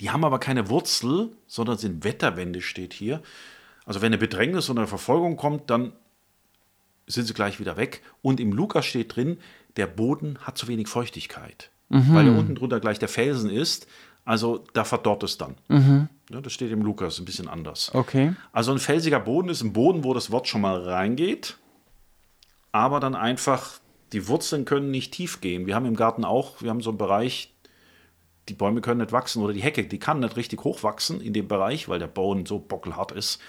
Die 0.00 0.10
haben 0.10 0.24
aber 0.24 0.38
keine 0.38 0.68
Wurzel, 0.68 1.30
sondern 1.46 1.78
sind 1.78 2.04
Wetterwände, 2.04 2.60
steht 2.60 2.92
hier. 2.92 3.22
Also 3.86 4.00
wenn 4.00 4.08
eine 4.08 4.18
Bedrängnis 4.18 4.70
oder 4.70 4.80
eine 4.80 4.88
Verfolgung 4.88 5.36
kommt, 5.36 5.70
dann 5.70 5.92
sind 7.06 7.26
sie 7.26 7.34
gleich 7.34 7.60
wieder 7.60 7.76
weg. 7.76 8.02
Und 8.22 8.40
im 8.40 8.52
Lukas 8.52 8.86
steht 8.86 9.14
drin, 9.14 9.38
der 9.76 9.86
Boden 9.86 10.38
hat 10.40 10.58
zu 10.58 10.68
wenig 10.68 10.88
Feuchtigkeit, 10.88 11.70
weil 11.88 12.26
da 12.26 12.36
unten 12.36 12.54
drunter 12.54 12.80
gleich 12.80 12.98
der 12.98 13.08
Felsen 13.08 13.50
ist. 13.50 13.86
Also 14.24 14.64
da 14.72 14.84
verdorrt 14.84 15.22
es 15.22 15.36
dann. 15.36 15.56
Ja, 16.30 16.40
das 16.40 16.52
steht 16.52 16.72
im 16.72 16.82
Lukas 16.82 17.18
ein 17.18 17.24
bisschen 17.26 17.48
anders. 17.48 17.90
Okay. 17.94 18.34
Also 18.52 18.72
ein 18.72 18.78
felsiger 18.78 19.20
Boden 19.20 19.50
ist 19.50 19.62
ein 19.62 19.74
Boden, 19.74 20.02
wo 20.02 20.14
das 20.14 20.30
Wort 20.30 20.48
schon 20.48 20.62
mal 20.62 20.80
reingeht, 20.80 21.58
aber 22.72 23.00
dann 23.00 23.14
einfach 23.14 23.80
die 24.12 24.26
Wurzeln 24.28 24.64
können 24.64 24.90
nicht 24.90 25.12
tief 25.12 25.40
gehen. 25.40 25.66
Wir 25.66 25.74
haben 25.74 25.86
im 25.86 25.96
Garten 25.96 26.24
auch, 26.24 26.62
wir 26.62 26.70
haben 26.70 26.80
so 26.80 26.90
einen 26.90 26.98
Bereich, 26.98 27.53
die 28.48 28.54
Bäume 28.54 28.80
können 28.80 29.00
nicht 29.00 29.12
wachsen 29.12 29.42
oder 29.42 29.52
die 29.52 29.62
Hecke, 29.62 29.84
die 29.84 29.98
kann 29.98 30.20
nicht 30.20 30.36
richtig 30.36 30.64
hoch 30.64 30.82
wachsen 30.82 31.20
in 31.20 31.32
dem 31.32 31.48
Bereich, 31.48 31.88
weil 31.88 31.98
der 31.98 32.06
Boden 32.08 32.44
so 32.46 32.58
bockelhart 32.58 33.12
ist 33.12 33.40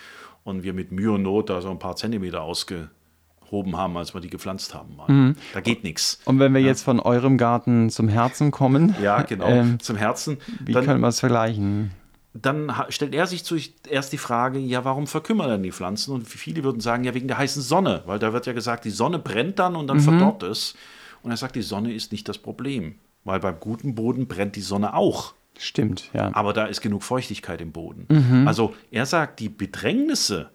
und 0.43 0.63
wir 0.63 0.73
mit 0.73 0.91
Mühe 0.91 1.11
und 1.11 1.23
Not 1.23 1.49
da 1.49 1.61
so 1.61 1.69
ein 1.69 1.79
paar 1.79 1.95
Zentimeter 1.95 2.41
ausgehoben 2.43 3.77
haben, 3.77 3.97
als 3.97 4.13
wir 4.13 4.21
die 4.21 4.29
gepflanzt 4.29 4.73
haben. 4.73 4.95
mal. 4.95 5.35
Da 5.53 5.61
geht 5.61 5.83
nichts. 5.83 6.19
Und 6.25 6.39
wenn 6.39 6.53
wir 6.53 6.61
jetzt 6.61 6.83
von 6.83 6.99
eurem 6.99 7.37
Garten 7.37 7.89
zum 7.89 8.07
Herzen 8.07 8.51
kommen, 8.51 8.95
Ja, 9.01 9.21
genau. 9.23 9.47
ähm, 9.47 9.79
Zum 9.79 9.97
Herzen. 9.97 10.37
wie 10.63 10.71
Dann- 10.73 10.85
können 10.85 11.01
wir 11.01 11.07
es 11.07 11.19
vergleichen? 11.19 11.91
dann 12.37 12.69
stellt 12.89 13.15
er 13.15 13.27
sich 13.27 13.45
zuerst 13.45 14.11
die 14.11 14.17
Frage, 14.17 14.59
ja, 14.59 14.83
warum 14.83 15.07
verkümmern 15.07 15.47
denn 15.49 15.63
die 15.63 15.71
Pflanzen? 15.71 16.13
Und 16.13 16.27
viele 16.27 16.65
würden 16.65 16.81
sagen, 16.81 17.05
ja, 17.05 17.13
wegen 17.13 17.29
der 17.29 17.37
heißen 17.37 17.61
Sonne, 17.61 18.03
weil 18.07 18.19
da 18.19 18.33
wird 18.33 18.45
ja 18.45 18.51
gesagt, 18.51 18.83
die 18.83 18.89
Sonne 18.89 19.19
brennt 19.19 19.57
dann 19.57 19.77
und 19.77 19.87
dann 19.87 20.01
verdorrt 20.01 20.43
es. 20.43 20.75
Und 21.23 21.31
er 21.31 21.37
sagt, 21.37 21.55
die 21.55 21.61
Sonne 21.61 21.93
ist 21.93 22.11
nicht 22.11 22.27
das 22.27 22.37
Problem, 22.37 22.95
weil 23.25 23.41
beim 23.41 23.59
guten 23.59 23.95
Boden 23.95 24.27
brennt 24.27 24.55
die 24.55 24.61
Sonne 24.61 24.93
auch. 24.93 25.33
Stimmt, 25.57 26.09
ja. 26.13 26.33
Aber 26.33 26.53
da 26.53 26.65
ist 26.65 26.81
genug 26.81 27.03
Feuchtigkeit 27.03 27.59
im 27.61 27.71
Boden. 27.71 28.05
Also 28.47 28.73
er 28.91 29.05
sagt, 29.05 29.39
die 29.39 29.49
Bedrängnisse, 29.49 30.49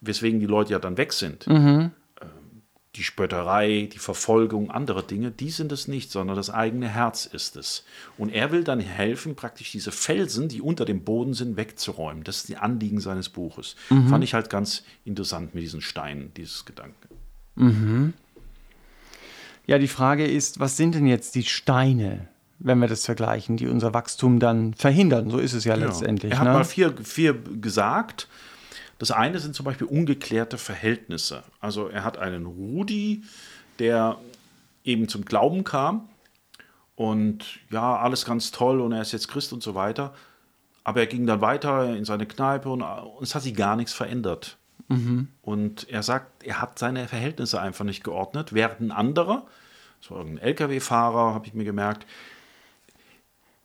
weswegen 0.00 0.40
die 0.40 0.46
Leute 0.46 0.72
ja 0.72 0.78
dann 0.78 0.96
weg 0.96 1.12
sind, 1.12 1.46
ähm, 1.48 2.62
die 2.94 3.02
Spötterei, 3.02 3.88
die 3.92 3.98
Verfolgung, 3.98 4.70
andere 4.70 5.02
Dinge, 5.02 5.30
die 5.30 5.50
sind 5.50 5.70
es 5.72 5.86
nicht, 5.88 6.10
sondern 6.10 6.36
das 6.36 6.48
eigene 6.48 6.88
Herz 6.88 7.26
ist 7.26 7.56
es. 7.56 7.84
Und 8.16 8.30
er 8.30 8.52
will 8.52 8.64
dann 8.64 8.80
helfen, 8.80 9.34
praktisch 9.34 9.72
diese 9.72 9.92
Felsen, 9.92 10.48
die 10.48 10.62
unter 10.62 10.84
dem 10.86 11.02
Boden 11.04 11.34
sind, 11.34 11.56
wegzuräumen. 11.58 12.24
Das 12.24 12.38
ist 12.38 12.48
die 12.48 12.56
Anliegen 12.56 13.00
seines 13.00 13.28
Buches. 13.28 13.76
Fand 14.08 14.24
ich 14.24 14.32
halt 14.32 14.48
ganz 14.48 14.84
interessant 15.04 15.54
mit 15.54 15.62
diesen 15.64 15.82
Steinen, 15.82 16.32
dieses 16.36 16.64
Gedanke. 16.64 17.08
Ja, 19.66 19.78
die 19.78 19.88
Frage 19.88 20.26
ist, 20.26 20.60
was 20.60 20.76
sind 20.76 20.94
denn 20.94 21.06
jetzt 21.06 21.34
die 21.34 21.42
Steine, 21.42 22.28
wenn 22.58 22.78
wir 22.78 22.88
das 22.88 23.04
vergleichen, 23.04 23.56
die 23.56 23.66
unser 23.66 23.92
Wachstum 23.92 24.38
dann 24.38 24.74
verhindern? 24.74 25.30
So 25.30 25.38
ist 25.38 25.52
es 25.52 25.64
ja, 25.64 25.74
letztendlich. 25.74 26.32
Er 26.32 26.38
hat 26.38 26.46
ne? 26.46 26.52
mal 26.52 26.64
vier, 26.64 26.94
vier 27.02 27.34
gesagt. 27.34 28.28
Das 28.98 29.10
eine 29.10 29.40
sind 29.40 29.54
zum 29.54 29.64
Beispiel 29.64 29.86
ungeklärte 29.86 30.56
Verhältnisse. 30.56 31.42
Also 31.60 31.88
er 31.88 32.04
hat 32.04 32.16
einen 32.16 32.46
Rudi, 32.46 33.24
der 33.78 34.18
eben 34.84 35.08
zum 35.08 35.24
Glauben 35.24 35.64
kam 35.64 36.08
und 36.94 37.58
ja, 37.70 37.96
alles 37.96 38.24
ganz 38.24 38.52
toll 38.52 38.80
und 38.80 38.92
er 38.92 39.02
ist 39.02 39.12
jetzt 39.12 39.28
Christ 39.28 39.52
und 39.52 39.62
so 39.62 39.74
weiter. 39.74 40.14
Aber 40.84 41.00
er 41.00 41.06
ging 41.06 41.26
dann 41.26 41.40
weiter 41.40 41.94
in 41.94 42.04
seine 42.04 42.26
Kneipe 42.26 42.70
und, 42.70 42.82
und 42.82 43.22
es 43.22 43.34
hat 43.34 43.42
sich 43.42 43.54
gar 43.54 43.74
nichts 43.74 43.92
verändert. 43.92 44.56
Und 45.42 45.88
er 45.88 46.02
sagt, 46.02 46.44
er 46.44 46.60
hat 46.60 46.78
seine 46.78 47.08
Verhältnisse 47.08 47.60
einfach 47.60 47.84
nicht 47.84 48.04
geordnet, 48.04 48.52
während 48.52 48.80
ein 48.80 48.92
anderer, 48.92 49.46
so 50.00 50.16
irgendein 50.16 50.44
LKW-Fahrer, 50.44 51.34
habe 51.34 51.46
ich 51.46 51.54
mir 51.54 51.64
gemerkt, 51.64 52.06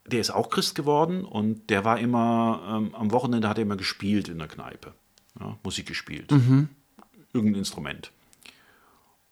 der 0.06 0.20
ist 0.20 0.32
auch 0.32 0.50
Christ 0.50 0.76
geworden 0.76 1.24
und 1.24 1.70
der 1.70 1.86
war 1.86 2.00
immer, 2.00 2.62
ähm, 2.68 2.96
am 2.96 3.12
Wochenende 3.12 3.48
hat 3.48 3.58
er 3.58 3.64
immer 3.64 3.78
gespielt 3.78 4.30
in 4.30 4.40
der 4.40 4.48
Kneipe. 4.48 4.94
Ja, 5.40 5.58
Musik 5.64 5.86
gespielt. 5.86 6.32
Irgendein 7.34 7.60
Instrument. 7.60 8.12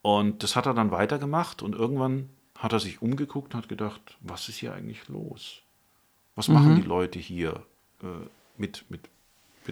Und 0.01 0.43
das 0.43 0.55
hat 0.55 0.65
er 0.65 0.73
dann 0.73 0.91
weitergemacht 0.91 1.61
und 1.61 1.75
irgendwann 1.75 2.29
hat 2.57 2.73
er 2.73 2.79
sich 2.79 3.01
umgeguckt 3.01 3.53
und 3.53 3.61
hat 3.61 3.69
gedacht, 3.69 4.17
was 4.21 4.47
ist 4.47 4.57
hier 4.57 4.73
eigentlich 4.73 5.07
los? 5.07 5.61
Was 6.35 6.47
machen 6.47 6.75
die 6.75 6.87
Leute 6.87 7.19
hier 7.19 7.63
äh, 8.01 8.05
mit, 8.57 8.85
mit 8.89 9.09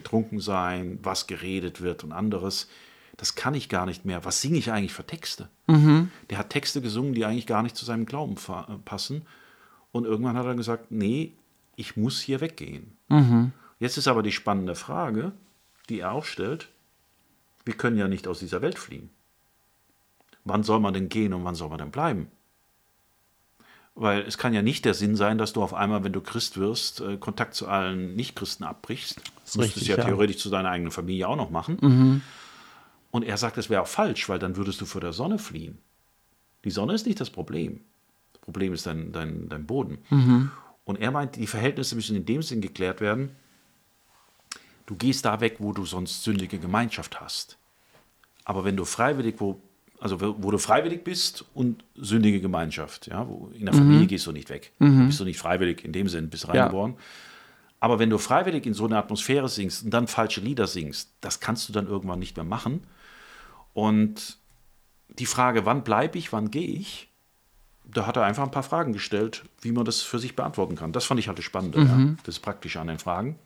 betrunken 0.02 0.40
sein, 0.40 0.98
was 1.02 1.26
geredet 1.26 1.80
wird 1.80 2.04
und 2.04 2.12
anderes. 2.12 2.68
Das 3.16 3.34
kann 3.34 3.54
ich 3.54 3.68
gar 3.68 3.84
nicht 3.84 4.04
mehr. 4.04 4.24
Was 4.24 4.40
singe 4.40 4.58
ich 4.58 4.70
eigentlich 4.70 4.92
für 4.94 5.04
Texte? 5.06 5.48
Der 6.30 6.38
hat 6.38 6.50
Texte 6.50 6.80
gesungen, 6.80 7.14
die 7.14 7.24
eigentlich 7.24 7.46
gar 7.48 7.62
nicht 7.64 7.76
zu 7.76 7.84
seinem 7.84 8.06
Glauben 8.06 8.36
fa- 8.36 8.78
passen. 8.84 9.26
Und 9.90 10.04
irgendwann 10.04 10.36
hat 10.36 10.46
er 10.46 10.54
gesagt, 10.54 10.90
nee, 10.90 11.32
ich 11.76 11.96
muss 11.96 12.20
hier 12.20 12.40
weggehen. 12.40 12.96
Jetzt 13.80 13.96
ist 13.98 14.08
aber 14.08 14.22
die 14.22 14.32
spannende 14.32 14.74
Frage, 14.74 15.32
die 15.88 16.00
er 16.00 16.12
auch 16.12 16.24
stellt. 16.24 16.68
Wir 17.64 17.74
können 17.74 17.98
ja 17.98 18.08
nicht 18.08 18.26
aus 18.28 18.38
dieser 18.38 18.62
Welt 18.62 18.78
fliehen. 18.78 19.10
Wann 20.44 20.62
soll 20.62 20.80
man 20.80 20.94
denn 20.94 21.08
gehen 21.08 21.34
und 21.34 21.44
wann 21.44 21.54
soll 21.54 21.68
man 21.68 21.78
denn 21.78 21.90
bleiben? 21.90 22.28
Weil 24.00 24.20
es 24.20 24.38
kann 24.38 24.54
ja 24.54 24.62
nicht 24.62 24.84
der 24.84 24.94
Sinn 24.94 25.16
sein, 25.16 25.38
dass 25.38 25.52
du 25.52 25.60
auf 25.60 25.74
einmal, 25.74 26.04
wenn 26.04 26.12
du 26.12 26.20
Christ 26.20 26.56
wirst, 26.56 27.00
äh, 27.00 27.16
Kontakt 27.16 27.54
zu 27.54 27.66
allen 27.66 28.14
Nichtchristen 28.14 28.64
abbrichst. 28.64 29.20
Das 29.44 29.56
müsstest 29.56 29.88
du 29.88 29.90
ja, 29.90 29.98
ja. 29.98 30.04
theoretisch 30.04 30.38
zu 30.38 30.50
deiner 30.50 30.70
eigenen 30.70 30.92
Familie 30.92 31.26
auch 31.26 31.34
noch 31.34 31.50
machen. 31.50 32.22
Und 33.10 33.24
er 33.24 33.36
sagt, 33.36 33.56
das 33.56 33.70
wäre 33.70 33.82
auch 33.82 33.88
falsch, 33.88 34.28
weil 34.28 34.38
dann 34.38 34.54
würdest 34.56 34.80
du 34.80 34.86
vor 34.86 35.00
der 35.00 35.12
Sonne 35.12 35.40
fliehen. 35.40 35.78
Die 36.64 36.70
Sonne 36.70 36.94
ist 36.94 37.06
nicht 37.06 37.20
das 37.20 37.30
Problem. 37.30 37.80
Das 38.34 38.42
Problem 38.42 38.72
ist 38.72 38.86
dein, 38.86 39.10
dein, 39.10 39.48
dein 39.48 39.66
Boden. 39.66 39.98
Und 40.84 41.00
er 41.00 41.10
meint, 41.10 41.34
die 41.34 41.48
Verhältnisse 41.48 41.96
müssen 41.96 42.14
in 42.14 42.24
dem 42.24 42.42
Sinn 42.42 42.60
geklärt 42.60 43.00
werden, 43.00 43.30
du 44.86 44.94
gehst 44.94 45.24
da 45.24 45.40
weg, 45.40 45.56
wo 45.58 45.72
du 45.72 45.84
sonst 45.84 46.22
sündige 46.22 46.60
Gemeinschaft 46.60 47.20
hast. 47.20 47.58
Aber 48.44 48.64
wenn 48.64 48.76
du 48.76 48.84
freiwillig, 48.84 49.34
wo, 49.38 49.60
also 50.00 50.20
wo 50.20 50.50
du 50.50 50.58
freiwillig 50.58 51.02
bist 51.04 51.44
und 51.54 51.84
sündige 51.96 52.40
Gemeinschaft, 52.40 53.06
ja, 53.08 53.26
in 53.54 53.66
der 53.66 53.74
Familie 53.74 54.06
gehst 54.06 54.26
du 54.26 54.32
nicht 54.32 54.48
weg. 54.50 54.72
Bist 55.06 55.20
du 55.20 55.24
nicht 55.24 55.38
freiwillig 55.38 55.84
in 55.84 55.92
dem 55.92 56.08
Sinn, 56.08 56.30
bist 56.30 56.48
reingeboren. 56.48 56.94
Aber 57.80 57.98
wenn 57.98 58.10
du 58.10 58.18
freiwillig 58.18 58.66
in 58.66 58.74
so 58.74 58.86
eine 58.86 58.98
Atmosphäre 58.98 59.48
singst 59.48 59.84
und 59.84 59.90
dann 59.90 60.06
falsche 60.08 60.40
Lieder 60.40 60.66
singst, 60.66 61.12
das 61.20 61.40
kannst 61.40 61.68
du 61.68 61.72
dann 61.72 61.86
irgendwann 61.86 62.18
nicht 62.18 62.36
mehr 62.36 62.44
machen. 62.44 62.82
Und 63.72 64.38
die 65.08 65.26
Frage, 65.26 65.64
wann 65.64 65.84
bleibe 65.84 66.18
ich, 66.18 66.32
wann 66.32 66.50
gehe 66.50 66.66
ich, 66.66 67.08
da 67.84 68.06
hat 68.06 68.16
er 68.16 68.24
einfach 68.24 68.42
ein 68.42 68.50
paar 68.50 68.62
Fragen 68.62 68.92
gestellt, 68.92 69.44
wie 69.62 69.72
man 69.72 69.84
das 69.84 70.02
für 70.02 70.18
sich 70.18 70.36
beantworten 70.36 70.76
kann. 70.76 70.92
Das 70.92 71.04
fand 71.04 71.20
ich 71.20 71.28
halt 71.28 71.38
das 71.38 71.44
Spannende, 71.44 71.80
ja, 71.80 72.14
das 72.24 72.38
Praktische 72.38 72.80
an 72.80 72.88
den 72.88 72.98
Fragen. 72.98 73.36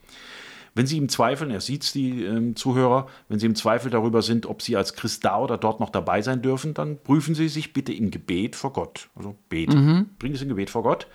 Wenn 0.75 0.87
Sie 0.87 0.97
im 0.97 1.09
Zweifel, 1.09 1.50
er 1.50 1.61
sieht 1.61 1.83
es, 1.83 1.93
die 1.93 2.25
ähm, 2.25 2.57
Zuhörer, 2.57 3.07
wenn 3.29 3.38
Sie 3.38 3.47
im 3.47 3.55
Zweifel 3.55 3.91
darüber 3.91 4.23
sind, 4.23 4.47
ob 4.47 4.62
Sie 4.62 4.76
als 4.76 4.95
Christ 4.95 5.25
da 5.25 5.38
oder 5.38 5.59
dort 5.59 5.81
noch 5.81 5.91
dabei 5.91 6.23
sein 6.23 6.41
dürfen, 6.41 6.73
dann 6.73 6.99
prüfen 6.99 7.35
Sie 7.35 7.49
sich 7.49 7.73
bitte 7.73 7.93
im 7.93 8.11
Gebet 8.11 8.57
vor 8.57 8.73
Gott. 8.73 9.09
Also 9.14 9.37
beten. 9.49 9.76
Bringen 10.19 10.35
Sie 10.35 10.45
im 10.45 10.49
Gebet 10.49 10.71
vor 10.71 10.83
Gott. 10.83 11.07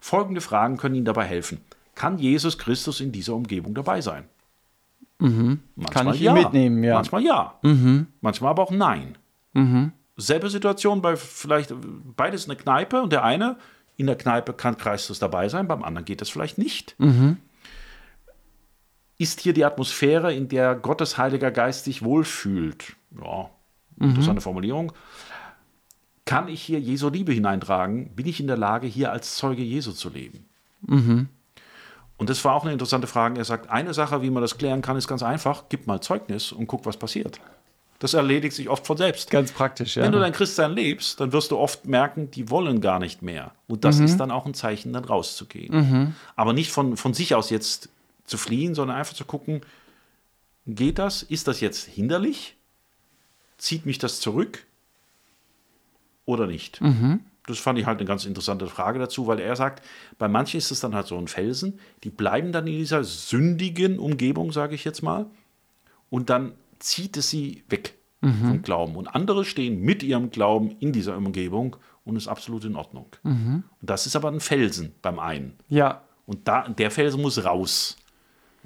Folgende 0.00 0.40
Fragen 0.40 0.78
können 0.78 0.94
Ihnen 0.94 1.04
dabei 1.04 1.24
helfen. 1.24 1.60
Kann 1.94 2.18
Jesus 2.18 2.56
Christus 2.56 3.00
in 3.00 3.12
dieser 3.12 3.34
Umgebung 3.34 3.74
dabei 3.74 4.00
sein? 4.00 4.24
Manchmal 5.76 6.04
Kann 6.04 6.14
ich 6.14 6.22
ihn 6.22 6.32
mitnehmen, 6.34 6.82
ja. 6.82 6.94
Manchmal 6.94 7.22
ja. 7.22 7.58
Manchmal 8.22 8.50
aber 8.50 8.62
auch 8.62 8.70
nein. 8.70 9.16
Selbe 10.16 10.50
Situation 10.50 11.02
bei 11.02 11.16
vielleicht 11.16 11.70
äh, 11.70 11.74
beides 12.16 12.46
eine 12.46 12.56
Kneipe 12.56 13.02
und 13.02 13.12
der 13.12 13.24
eine 13.24 13.56
in 13.96 14.06
der 14.06 14.16
Kneipe 14.16 14.52
kann 14.52 14.76
Christus 14.78 15.18
dabei 15.18 15.48
sein, 15.48 15.68
beim 15.68 15.82
anderen 15.82 16.04
geht 16.06 16.20
das 16.22 16.30
vielleicht 16.30 16.58
nicht. 16.58 16.96
Ist 19.22 19.40
hier 19.40 19.52
die 19.52 19.64
Atmosphäre, 19.64 20.34
in 20.34 20.48
der 20.48 20.74
Gottes 20.74 21.16
Heiliger 21.16 21.52
Geist 21.52 21.84
sich 21.84 22.02
wohlfühlt? 22.02 22.96
Ja, 23.24 23.50
interessante 24.00 24.40
Formulierung. 24.40 24.92
Kann 26.24 26.48
ich 26.48 26.60
hier 26.60 26.80
Jesu 26.80 27.08
Liebe 27.08 27.30
hineintragen? 27.30 28.16
Bin 28.16 28.26
ich 28.26 28.40
in 28.40 28.48
der 28.48 28.56
Lage, 28.56 28.88
hier 28.88 29.12
als 29.12 29.36
Zeuge 29.36 29.62
Jesu 29.62 29.92
zu 29.92 30.08
leben? 30.08 30.48
Und 32.16 32.30
das 32.30 32.44
war 32.44 32.54
auch 32.56 32.64
eine 32.64 32.72
interessante 32.72 33.06
Frage. 33.06 33.38
Er 33.38 33.44
sagt, 33.44 33.70
eine 33.70 33.94
Sache, 33.94 34.22
wie 34.22 34.30
man 34.30 34.42
das 34.42 34.58
klären 34.58 34.82
kann, 34.82 34.96
ist 34.96 35.06
ganz 35.06 35.22
einfach. 35.22 35.66
Gib 35.68 35.86
mal 35.86 36.00
Zeugnis 36.00 36.50
und 36.50 36.66
guck, 36.66 36.84
was 36.84 36.96
passiert. 36.96 37.38
Das 38.00 38.14
erledigt 38.14 38.56
sich 38.56 38.68
oft 38.68 38.84
von 38.84 38.96
selbst. 38.96 39.30
Ganz 39.30 39.52
praktisch, 39.52 39.96
ja. 39.96 40.02
Wenn 40.02 40.10
du 40.10 40.18
dein 40.18 40.32
Christsein 40.32 40.72
lebst, 40.72 41.20
dann 41.20 41.30
wirst 41.30 41.52
du 41.52 41.58
oft 41.58 41.86
merken, 41.86 42.28
die 42.32 42.50
wollen 42.50 42.80
gar 42.80 42.98
nicht 42.98 43.22
mehr. 43.22 43.52
Und 43.68 43.84
das 43.84 44.00
ist 44.00 44.16
dann 44.16 44.32
auch 44.32 44.46
ein 44.46 44.54
Zeichen, 44.54 44.92
dann 44.92 45.04
rauszugehen. 45.04 46.16
Aber 46.34 46.52
nicht 46.52 46.72
von, 46.72 46.96
von 46.96 47.14
sich 47.14 47.36
aus 47.36 47.50
jetzt 47.50 47.88
zu 48.32 48.38
fliehen, 48.38 48.74
sondern 48.74 48.96
einfach 48.96 49.14
zu 49.14 49.24
gucken, 49.24 49.60
geht 50.66 50.98
das? 50.98 51.22
Ist 51.22 51.46
das 51.48 51.60
jetzt 51.60 51.86
hinderlich? 51.86 52.56
Zieht 53.58 53.86
mich 53.86 53.98
das 53.98 54.18
zurück 54.20 54.66
oder 56.24 56.46
nicht? 56.46 56.80
Das 57.46 57.58
fand 57.58 57.78
ich 57.78 57.86
halt 57.86 57.98
eine 57.98 58.06
ganz 58.06 58.24
interessante 58.24 58.66
Frage 58.68 58.98
dazu, 58.98 59.26
weil 59.26 59.40
er 59.40 59.56
sagt, 59.56 59.84
bei 60.18 60.28
manchen 60.28 60.58
ist 60.58 60.70
es 60.70 60.80
dann 60.80 60.94
halt 60.94 61.06
so 61.08 61.18
ein 61.18 61.26
Felsen, 61.28 61.78
die 62.04 62.10
bleiben 62.10 62.52
dann 62.52 62.66
in 62.66 62.78
dieser 62.78 63.02
sündigen 63.04 63.98
Umgebung, 63.98 64.52
sage 64.52 64.74
ich 64.76 64.84
jetzt 64.84 65.02
mal, 65.02 65.26
und 66.10 66.30
dann 66.30 66.52
zieht 66.78 67.16
es 67.16 67.30
sie 67.30 67.64
weg 67.68 67.94
vom 68.20 68.62
Glauben. 68.62 68.94
Und 68.94 69.08
andere 69.08 69.44
stehen 69.44 69.80
mit 69.80 70.04
ihrem 70.04 70.30
Glauben 70.30 70.76
in 70.78 70.92
dieser 70.92 71.16
Umgebung 71.16 71.76
und 72.04 72.14
ist 72.16 72.28
absolut 72.28 72.64
in 72.64 72.76
Ordnung. 72.76 73.06
Und 73.80 73.90
das 73.90 74.06
ist 74.06 74.14
aber 74.14 74.28
ein 74.30 74.38
Felsen 74.40 74.94
beim 75.02 75.18
einen. 75.18 75.54
ja, 75.68 76.02
Und 76.26 76.46
da, 76.46 76.68
der 76.68 76.92
Felsen 76.92 77.20
muss 77.20 77.44
raus. 77.44 77.96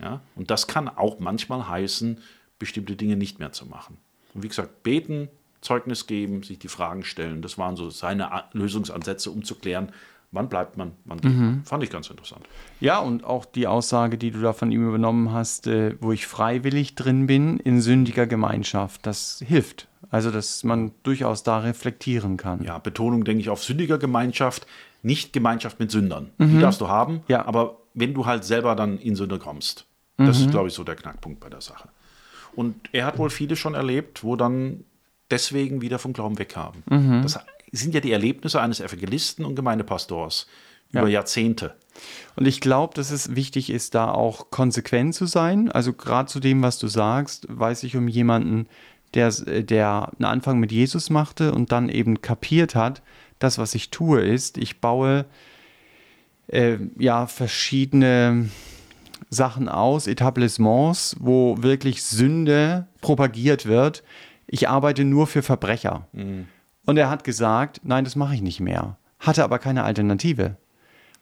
Ja? 0.00 0.20
Und 0.34 0.50
das 0.50 0.66
kann 0.66 0.88
auch 0.88 1.18
manchmal 1.20 1.68
heißen, 1.68 2.18
bestimmte 2.58 2.96
Dinge 2.96 3.16
nicht 3.16 3.38
mehr 3.38 3.52
zu 3.52 3.66
machen. 3.66 3.98
Und 4.34 4.42
wie 4.42 4.48
gesagt, 4.48 4.82
beten, 4.82 5.28
Zeugnis 5.60 6.06
geben, 6.06 6.42
sich 6.42 6.58
die 6.58 6.68
Fragen 6.68 7.02
stellen, 7.02 7.42
das 7.42 7.58
waren 7.58 7.76
so 7.76 7.90
seine 7.90 8.30
Lösungsansätze, 8.52 9.30
um 9.30 9.42
zu 9.44 9.54
klären, 9.56 9.90
wann 10.32 10.48
bleibt 10.48 10.76
man, 10.76 10.92
wann 11.04 11.20
geht 11.20 11.32
man. 11.34 11.62
Fand 11.64 11.82
ich 11.82 11.90
ganz 11.90 12.10
interessant. 12.10 12.44
Ja, 12.80 12.98
und 12.98 13.24
auch 13.24 13.44
die 13.44 13.66
Aussage, 13.66 14.18
die 14.18 14.30
du 14.30 14.40
da 14.40 14.52
von 14.52 14.70
ihm 14.70 14.86
übernommen 14.86 15.32
hast, 15.32 15.66
äh, 15.66 15.96
wo 16.00 16.12
ich 16.12 16.26
freiwillig 16.26 16.94
drin 16.94 17.26
bin 17.26 17.58
in 17.58 17.80
sündiger 17.80 18.26
Gemeinschaft, 18.26 19.06
das 19.06 19.42
hilft. 19.46 19.88
Also, 20.10 20.30
dass 20.30 20.62
man 20.62 20.92
durchaus 21.02 21.42
da 21.42 21.58
reflektieren 21.58 22.36
kann. 22.36 22.62
Ja, 22.62 22.78
Betonung, 22.78 23.24
denke 23.24 23.40
ich, 23.40 23.48
auf 23.50 23.64
sündiger 23.64 23.98
Gemeinschaft, 23.98 24.66
nicht 25.02 25.32
Gemeinschaft 25.32 25.80
mit 25.80 25.90
Sündern. 25.90 26.30
Die 26.38 26.58
darfst 26.60 26.80
du 26.80 26.88
haben, 26.88 27.22
Ja. 27.28 27.46
aber 27.46 27.78
wenn 27.96 28.14
du 28.14 28.26
halt 28.26 28.44
selber 28.44 28.76
dann 28.76 28.98
in 28.98 29.16
Sünde 29.16 29.38
kommst, 29.40 29.86
das 30.18 30.38
ist, 30.38 30.50
glaube 30.50 30.68
ich, 30.68 30.74
so 30.74 30.84
der 30.84 30.94
Knackpunkt 30.94 31.40
bei 31.40 31.48
der 31.48 31.60
Sache. 31.60 31.88
Und 32.54 32.76
er 32.92 33.04
hat 33.04 33.18
wohl 33.18 33.30
viele 33.30 33.56
schon 33.56 33.74
erlebt, 33.74 34.22
wo 34.22 34.36
dann 34.36 34.84
deswegen 35.30 35.82
wieder 35.82 35.98
vom 35.98 36.12
Glauben 36.12 36.38
weghaben. 36.38 36.82
Das 37.22 37.38
sind 37.72 37.94
ja 37.94 38.00
die 38.00 38.12
Erlebnisse 38.12 38.60
eines 38.60 38.80
Evangelisten 38.80 39.44
und 39.44 39.56
Gemeindepastors 39.56 40.46
über 41.00 41.08
Jahrzehnte. 41.08 41.74
Und 42.36 42.46
ich 42.46 42.60
glaube, 42.60 42.94
dass 42.94 43.10
es 43.10 43.34
wichtig 43.34 43.70
ist, 43.70 43.94
da 43.94 44.10
auch 44.10 44.50
konsequent 44.50 45.14
zu 45.14 45.26
sein. 45.26 45.70
Also 45.70 45.92
gerade 45.92 46.28
zu 46.28 46.40
dem, 46.40 46.62
was 46.62 46.78
du 46.78 46.86
sagst, 46.86 47.46
weiß 47.50 47.82
ich 47.82 47.96
um 47.96 48.08
jemanden, 48.08 48.68
der, 49.14 49.30
der 49.30 50.12
einen 50.18 50.24
Anfang 50.24 50.58
mit 50.58 50.72
Jesus 50.72 51.10
machte 51.10 51.52
und 51.52 51.72
dann 51.72 51.88
eben 51.88 52.20
kapiert 52.20 52.74
hat, 52.74 53.02
das, 53.38 53.58
was 53.58 53.74
ich 53.74 53.90
tue, 53.90 54.20
ist, 54.20 54.58
ich 54.58 54.80
baue 54.80 55.26
äh, 56.48 56.78
ja 56.98 57.26
verschiedene 57.26 58.48
Sachen 59.30 59.68
aus, 59.68 60.06
Etablissements, 60.06 61.16
wo 61.18 61.62
wirklich 61.62 62.02
Sünde 62.02 62.86
propagiert 63.00 63.66
wird. 63.66 64.04
Ich 64.46 64.68
arbeite 64.68 65.04
nur 65.04 65.26
für 65.26 65.42
Verbrecher. 65.42 66.06
Und 66.86 66.96
er 66.96 67.10
hat 67.10 67.24
gesagt, 67.24 67.80
nein, 67.82 68.04
das 68.04 68.14
mache 68.14 68.34
ich 68.34 68.42
nicht 68.42 68.60
mehr. 68.60 68.96
Hatte 69.18 69.42
aber 69.42 69.58
keine 69.58 69.82
Alternative. 69.82 70.56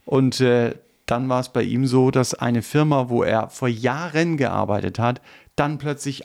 Und 0.05 0.41
äh, 0.41 0.75
dann 1.07 1.29
war 1.29 1.41
es 1.41 1.49
bei 1.49 1.63
ihm 1.63 1.87
so, 1.87 2.11
dass 2.11 2.35
eine 2.35 2.63
Firma, 2.63 3.09
wo 3.09 3.23
er 3.23 3.49
vor 3.49 3.69
Jahren 3.69 4.37
gearbeitet 4.37 4.99
hat, 4.99 5.21
dann 5.57 5.79
plötzlich 5.79 6.25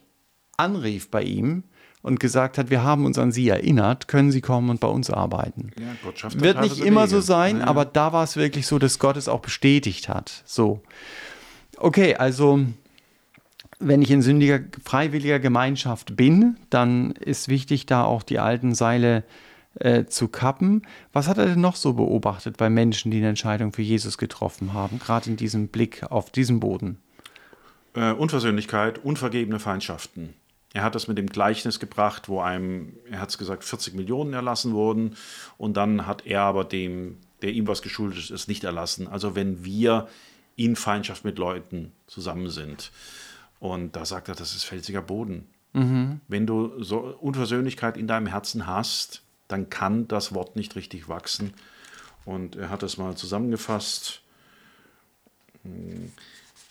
anrief 0.58 1.10
bei 1.10 1.24
ihm 1.24 1.63
und 2.01 2.20
gesagt 2.20 2.58
hat, 2.58 2.70
wir 2.70 2.84
haben 2.84 3.06
uns 3.06 3.18
an 3.18 3.32
Sie 3.32 3.50
erinnert, 3.50 4.08
können 4.08 4.32
Sie 4.32 4.41
kommen 4.41 4.70
und 4.70 4.79
bei 4.79 4.88
uns 4.88 5.10
arbeiten. 5.10 5.72
Ja, 5.79 5.88
Gott 6.03 6.20
schafft 6.20 6.39
Wird 6.41 6.62
nicht 6.62 6.79
immer 6.79 7.01
Wege. 7.03 7.10
so 7.12 7.22
sein, 7.22 7.60
Ja, 7.60 7.68
aber 7.68 7.86
da 7.86 8.13
war 8.13 8.24
es 8.24 8.38
wirklich 8.38 8.68
so, 8.68 8.79
dass 8.79 9.00
Gott 9.00 9.18
es 9.18 9.27
auch 9.27 9.41
bestätigt 9.41 10.08
hat. 10.10 10.44
So. 10.46 10.82
Okay, 11.77 12.15
also 12.15 12.62
wenn 13.79 14.01
ich 14.01 14.12
in 14.12 14.22
sündiger, 14.22 14.60
freiwilliger 14.84 15.39
Gemeinschaft 15.39 16.15
bin, 16.15 16.58
dann 16.70 17.12
ist 17.12 17.48
wichtig, 17.48 17.86
da 17.86 18.03
auch 18.03 18.24
die 18.24 18.39
alten 18.39 18.75
Seile 18.75 19.24
äh, 19.75 20.06
zu 20.06 20.27
kappen. 20.27 20.82
Was 21.13 21.27
hat 21.27 21.38
er 21.38 21.46
denn 21.46 21.62
noch 21.62 21.75
so 21.75 21.94
beobachtet 21.94 22.58
bei 22.58 22.70
Menschen, 22.70 23.12
die 23.12 23.18
eine 23.18 23.29
Entscheidung 23.29 23.72
für 23.72 23.82
Jesus 23.82 24.18
getroffen 24.18 24.74
haben, 24.74 25.00
gerade 25.00 25.29
in 25.29 25.38
diesem 25.38 25.68
Blick 25.70 26.03
auf 26.10 26.29
diesem 26.29 26.60
Boden? 26.60 26.98
Äh, 27.94 28.12
Unversöhnlichkeit, 28.12 29.03
unvergebene 29.03 29.60
Feindschaften. 29.60 30.34
Er 30.74 30.84
hat 30.84 30.96
das 30.96 31.08
mit 31.08 31.18
dem 31.18 31.28
Gleichnis 31.28 31.80
gebracht, 31.80 32.30
wo 32.30 32.42
einem, 32.42 32.94
er 33.10 33.22
hat 33.22 33.30
es 33.30 33.38
gesagt, 33.38 33.64
40 33.64 33.96
Millionen 33.96 34.34
erlassen 34.34 34.74
wurden 34.74 35.16
und 35.58 35.76
dann 35.78 36.06
hat 36.06 36.26
er 36.26 36.42
aber 36.42 36.64
dem, 36.64 37.18
der 37.42 37.52
ihm 37.52 37.68
was 37.68 37.82
geschuldet 37.82 38.20
ist, 38.20 38.30
es 38.30 38.48
nicht 38.48 38.64
erlassen. 38.64 39.08
Also 39.08 39.36
wenn 39.36 39.66
wir 39.66 40.08
in 40.56 40.76
Feindschaft 40.76 41.24
mit 41.24 41.40
Leuten 41.40 41.94
zusammen 42.06 42.50
sind. 42.50 42.92
Und 43.60 43.96
da 43.96 44.06
sagt 44.06 44.28
er, 44.28 44.36
das 44.36 44.56
ist 44.56 44.66
felsiger 44.66 45.02
Boden. 45.02 45.48
Wenn 46.28 46.48
du 46.48 46.84
so 46.84 47.00
Unversöhnlichkeit 47.00 47.96
in 47.96 48.08
deinem 48.08 48.28
Herzen 48.28 48.68
hast, 48.68 49.22
dann 49.48 49.70
kann 49.70 50.08
das 50.08 50.34
Wort 50.34 50.56
nicht 50.56 50.76
richtig 50.76 51.08
wachsen. 51.08 51.54
Und 52.26 52.58
er 52.58 52.70
hat 52.70 52.84
das 52.84 52.98
mal 52.98 53.16
zusammengefasst. 53.16 54.22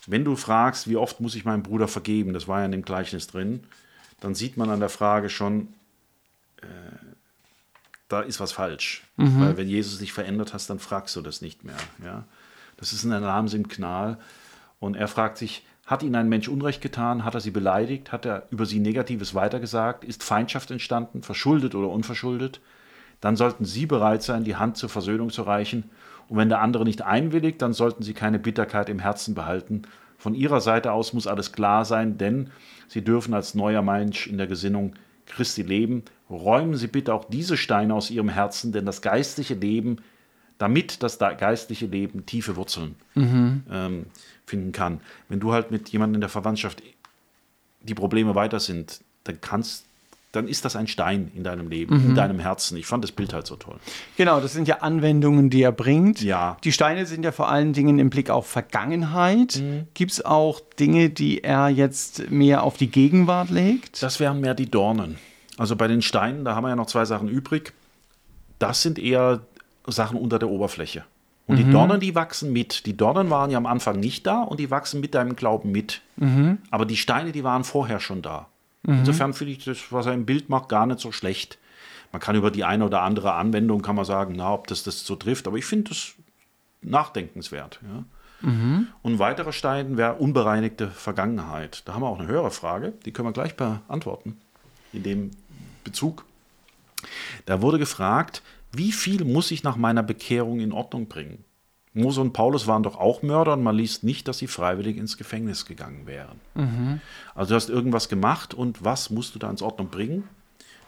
wenn 0.07 0.25
du 0.25 0.37
fragst, 0.37 0.89
wie 0.89 0.97
oft 0.97 1.21
muss 1.21 1.35
ich 1.35 1.45
meinem 1.45 1.63
Bruder 1.63 1.89
vergeben, 1.89 2.33
das 2.33 2.49
war 2.49 2.61
ja 2.61 2.67
in 2.67 2.73
dem 2.73 2.83
Gleichnis 2.83 3.27
drin, 3.27 3.65
dann 4.21 4.35
sieht 4.35 4.57
man 4.57 4.71
an 4.71 4.81
der 4.81 4.89
Frage 4.89 5.29
schon, 5.29 5.69
äh, 6.61 6.67
da 8.09 8.21
ist 8.21 8.41
was 8.41 8.53
falsch. 8.53 9.05
Mhm. 9.17 9.41
Weil 9.41 9.57
wenn 9.57 9.69
Jesus 9.69 9.99
dich 9.99 10.13
verändert 10.13 10.55
hast, 10.55 10.71
dann 10.71 10.79
fragst 10.79 11.15
du 11.17 11.23
das 11.23 11.43
nicht 11.43 11.65
mehr. 11.65 11.77
Ja? 12.05 12.25
Das 12.77 12.93
ist 12.93 13.05
ein 13.05 13.13
Alarmsignal. 13.13 14.19
Und 14.81 14.97
er 14.97 15.09
fragt 15.09 15.39
sich, 15.39 15.65
hat 15.87 16.03
ihnen 16.03 16.17
ein 16.17 16.29
Mensch 16.29 16.49
Unrecht 16.49 16.81
getan? 16.81 17.25
Hat 17.25 17.35
er 17.35 17.41
sie 17.41 17.51
beleidigt? 17.51 18.13
Hat 18.13 18.27
er 18.27 18.47
über 18.51 18.67
sie 18.67 18.79
Negatives 18.79 19.35
weitergesagt? 19.35 20.05
Ist 20.05 20.23
Feindschaft 20.23 20.71
entstanden, 20.71 21.23
verschuldet 21.23 21.75
oder 21.75 21.89
unverschuldet? 21.89 22.61
Dann 23.21 23.37
sollten 23.37 23.65
sie 23.65 23.87
bereit 23.87 24.23
sein, 24.23 24.45
die 24.45 24.57
Hand 24.57 24.77
zur 24.77 24.89
Versöhnung 24.89 25.31
zu 25.31 25.43
reichen. 25.43 25.91
Und 26.29 26.37
wenn 26.37 26.51
der 26.51 26.61
andere 26.61 26.85
nicht 26.85 27.03
einwilligt, 27.03 27.63
dann 27.63 27.73
sollten 27.73 28.03
sie 28.03 28.15
keine 28.15 28.39
Bitterkeit 28.39 28.89
im 28.89 28.99
Herzen 28.99 29.35
behalten. 29.35 29.83
Von 30.19 30.35
ihrer 30.35 30.61
Seite 30.61 30.93
aus 30.93 31.13
muss 31.13 31.27
alles 31.27 31.53
klar 31.53 31.85
sein, 31.85 32.19
denn 32.19 32.51
sie 32.89 33.03
dürfen 33.03 33.35
als 33.35 33.55
neuer 33.55 33.83
Mensch 33.83 34.27
in 34.27 34.37
der 34.37 34.49
Gesinnung 34.49 34.95
Christi 35.27 35.63
leben. 35.63 36.03
Räumen 36.29 36.75
Sie 36.75 36.89
bitte 36.89 37.15
auch 37.15 37.25
diese 37.25 37.57
Steine 37.57 37.95
aus 37.95 38.11
Ihrem 38.11 38.29
Herzen, 38.29 38.73
denn 38.73 38.85
das 38.85 39.01
geistliche 39.01 39.55
Leben, 39.55 39.99
damit 40.59 41.03
das 41.03 41.19
geistliche 41.19 41.87
Leben 41.87 42.27
tiefe 42.27 42.57
Wurzeln 42.57 42.97
mhm. 43.15 43.63
ähm, 43.71 44.07
finden 44.45 44.73
kann. 44.73 45.01
Wenn 45.29 45.41
du 45.41 45.53
halt 45.53 45.71
mit 45.71 45.89
jemandem 45.91 46.17
in 46.17 46.21
der 46.21 46.31
Verwandtschaft 46.31 46.83
die 47.81 47.95
Probleme 47.95 48.35
weiter 48.35 48.59
sind, 48.59 49.01
dann 49.25 49.41
kannst 49.41 49.88
dann 50.33 50.47
ist 50.47 50.65
das 50.65 50.77
ein 50.77 50.87
Stein 50.87 51.31
in 51.35 51.43
deinem 51.43 51.69
Leben, 51.69 51.99
mhm. 51.99 52.11
in 52.11 52.15
deinem 52.15 52.39
Herzen. 52.39 52.77
Ich 52.77 52.87
fand 52.87 53.03
das 53.03 53.13
Bild 53.13 53.33
halt 53.33 53.47
so 53.47 53.57
toll. 53.57 53.77
Genau, 54.17 54.41
das 54.41 54.53
sind 54.53 54.69
ja 54.69 54.79
Anwendungen, 54.79 55.49
die 55.49 55.63
er 55.63 55.73
bringt. 55.73 56.23
Ja. 56.23 56.59
Die 56.65 56.73
Steine 56.73 57.07
sind 57.07 57.25
ja 57.25 57.33
vor 57.33 57.49
allen 57.49 57.73
Dingen 57.73 57.99
im 57.99 58.11
Blick 58.11 58.29
auf 58.29 58.47
Vergangenheit. 58.47 59.57
Mhm. 59.57 59.87
Gibt 59.95 60.13
es 60.13 60.25
auch 60.25 60.61
Dinge, 60.79 61.09
die 61.09 61.43
er 61.43 61.69
jetzt 61.69 62.31
mehr 62.31 62.63
auf 62.63 62.77
die 62.77 62.91
Gegenwart 62.91 63.49
legt? 63.49 64.03
Das 64.03 64.21
wären 64.21 64.41
mehr 64.41 64.55
die 64.55 64.71
Dornen. 64.71 65.19
Also 65.57 65.77
bei 65.77 65.89
den 65.89 66.03
Steinen, 66.03 66.45
da 66.45 66.55
haben 66.55 66.65
wir 66.65 66.69
ja 66.69 66.77
noch 66.77 66.87
zwei 66.87 67.07
Sachen 67.07 67.29
übrig. 67.29 67.73
Das 68.59 68.83
sind 68.83 68.99
eher 68.99 69.41
Sachen 69.87 70.19
unter 70.19 70.39
der 70.39 70.51
Oberfläche. 70.51 71.05
Und 71.47 71.59
mhm. 71.59 71.65
die 71.65 71.71
Dornen, 71.73 72.01
die 72.01 72.15
wachsen 72.15 72.53
mit. 72.53 72.85
Die 72.85 72.97
Dornen 72.97 73.31
waren 73.31 73.51
ja 73.51 73.57
am 73.57 73.67
Anfang 73.67 73.99
nicht 73.99 74.27
da 74.27 74.43
und 74.43 74.61
die 74.61 74.71
wachsen 74.71 75.01
mit 75.01 75.15
deinem 75.15 75.35
Glauben 75.37 75.73
mit. 75.73 76.03
Mhm. 76.17 76.59
Aber 76.71 76.85
die 76.85 76.99
Steine, 76.99 77.33
die 77.33 77.45
waren 77.45 77.65
vorher 77.65 77.99
schon 77.99 78.21
da. 78.21 78.49
Mhm. 78.89 79.01
Insofern 79.01 79.35
finde 79.35 79.53
ich 79.53 79.65
das, 79.65 79.93
was 79.93 80.07
er 80.07 80.15
im 80.15 80.25
Bild 80.25 80.49
macht, 80.49 80.71
gar 80.71 80.87
nicht 80.87 81.01
so 81.01 81.13
schlecht. 81.13 81.59
Man 82.11 82.23
kann 82.23 82.37
über 82.37 82.51
die 82.51 82.65
eine 82.65 82.87
oder 82.87 83.03
andere 83.03 83.35
Anwendung 83.35 83.83
kann 83.83 83.97
man 83.97 84.07
sagen, 84.07 84.35
na, 84.35 84.55
ob 84.55 84.67
das 84.67 84.83
das 84.83 85.05
so 85.05 85.15
trifft, 85.15 85.47
aber 85.47 85.59
ich 85.59 85.67
finde 85.67 85.91
das 85.91 86.15
nachdenkenswert. 86.81 87.81
Ja. 87.83 88.49
Mhm. 88.49 88.87
Und 89.03 89.13
ein 89.13 89.19
weiterer 89.19 89.53
Stein 89.53 89.99
wäre 89.99 90.15
unbereinigte 90.15 90.89
Vergangenheit. 90.89 91.83
Da 91.85 91.93
haben 91.93 92.03
wir 92.03 92.07
auch 92.07 92.19
eine 92.19 92.29
höhere 92.29 92.51
Frage, 92.51 92.95
die 93.05 93.13
können 93.13 93.29
wir 93.29 93.33
gleich 93.33 93.57
beantworten 93.57 94.41
in 94.95 95.03
dem 95.03 95.33
Bezug. 95.85 96.25
Da 97.45 97.61
wurde 97.61 97.79
gefragt, 97.79 98.43
wie 98.73 98.93
viel 98.93 99.25
muss 99.25 99.51
ich 99.51 99.65
nach 99.65 99.77
meiner 99.77 100.03
Bekehrung 100.03 100.61
in 100.61 100.73
Ordnung 100.73 101.09
bringen? 101.09 101.45
Mose 101.99 102.21
und 102.21 102.33
Paulus 102.33 102.67
waren 102.67 102.83
doch 102.83 102.97
auch 102.97 103.23
Mörder 103.23 103.55
und 103.55 103.63
man 103.63 103.77
liest 103.77 104.05
nicht, 104.05 104.29
dass 104.29 104.39
sie 104.39 104.47
freiwillig 104.47 104.97
ins 104.97 105.17
Gefängnis 105.17 105.67
gegangen 105.67 106.07
wären. 106.07 106.41
Mhm. 106.55 107.01
Also 107.35 107.51
du 107.51 107.55
hast 107.57 107.71
irgendwas 107.71 108.09
gemacht 108.09 108.55
und 108.55 108.85
was 108.85 109.11
musst 109.11 109.35
du 109.35 109.39
da 109.39 109.51
ins 109.51 109.63
Ordnung 109.63 109.89
bringen? 109.89 110.25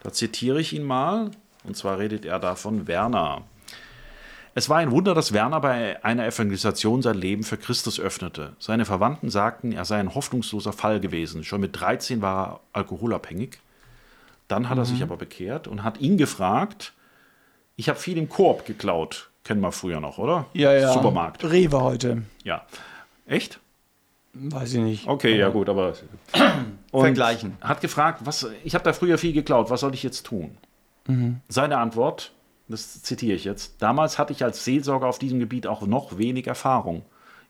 Da 0.03 0.13
zitiere 0.13 0.61
ich 0.61 0.73
ihn 0.73 0.85
mal, 0.85 1.31
und 1.65 1.77
zwar 1.77 1.99
redet 1.99 2.25
er 2.25 2.39
da 2.39 2.55
von 2.55 2.87
Werner. 2.87 3.43
Es 4.55 4.69
war 4.69 4.79
ein 4.79 4.91
Wunder, 4.91 5.15
dass 5.15 5.33
Werner 5.33 5.61
bei 5.61 6.03
einer 6.05 6.27
Evangelisation 6.27 7.03
sein 7.03 7.17
Leben 7.17 7.45
für 7.45 7.57
Christus 7.57 8.01
öffnete. 8.01 8.55
Seine 8.59 8.85
Verwandten 8.85 9.31
sagten, 9.31 9.71
er 9.73 9.85
sei 9.85 10.01
ein 10.01 10.15
hoffnungsloser 10.15 10.73
Fall 10.73 10.99
gewesen. 11.01 11.45
Schon 11.45 11.61
mit 11.61 11.79
13 11.79 12.21
war 12.21 12.47
er 12.47 12.61
alkoholabhängig. 12.73 13.59
Dann 14.49 14.69
hat 14.69 14.77
mhm. 14.77 14.83
er 14.83 14.87
sich 14.87 15.03
aber 15.03 15.17
bekehrt 15.17 15.69
und 15.69 15.85
hat 15.85 16.01
ihn 16.01 16.19
gefragt, 16.19 16.93
ich 17.77 17.89
habe 17.89 17.99
viel 17.99 18.19
im 18.19 18.29
Koop 18.29 18.67
geklaut. 18.67 19.30
Kennen 19.45 19.61
wir 19.61 19.73
früher 19.73 20.01
noch, 20.01 20.19
oder? 20.19 20.47
Ja, 20.53 20.73
ja. 20.73 20.93
Supermarkt. 20.93 21.45
Rewe 21.45 21.81
heute. 21.81 22.23
Ja. 22.45 22.67
Echt? 23.27 23.61
Weiß 24.33 24.75
ich 24.75 24.81
nicht. 24.81 25.09
Okay, 25.09 25.37
ja 25.37 25.49
gut, 25.49 25.69
aber 25.69 25.95
vergleichen. 26.91 27.57
Hat 27.61 27.81
gefragt, 27.81 28.21
was 28.25 28.49
ich 28.65 28.75
habe 28.75 28.85
da 28.85 28.93
früher 28.93 29.19
viel 29.19 29.33
geklaut, 29.33 29.71
was 29.71 29.81
soll 29.81 29.95
ich 29.95 30.03
jetzt 30.03 30.25
tun? 30.27 30.57
Mhm. 31.07 31.41
Seine 31.49 31.79
Antwort, 31.79 32.33
das 32.69 33.03
zitiere 33.03 33.35
ich 33.35 33.45
jetzt, 33.45 33.83
damals 33.83 34.19
hatte 34.19 34.33
ich 34.33 34.45
als 34.45 34.65
Seelsorger 34.65 35.09
auf 35.09 35.19
diesem 35.19 35.41
Gebiet 35.41 35.67
auch 35.67 35.83
noch 35.83 36.19
wenig 36.19 36.47
Erfahrung. 36.47 37.03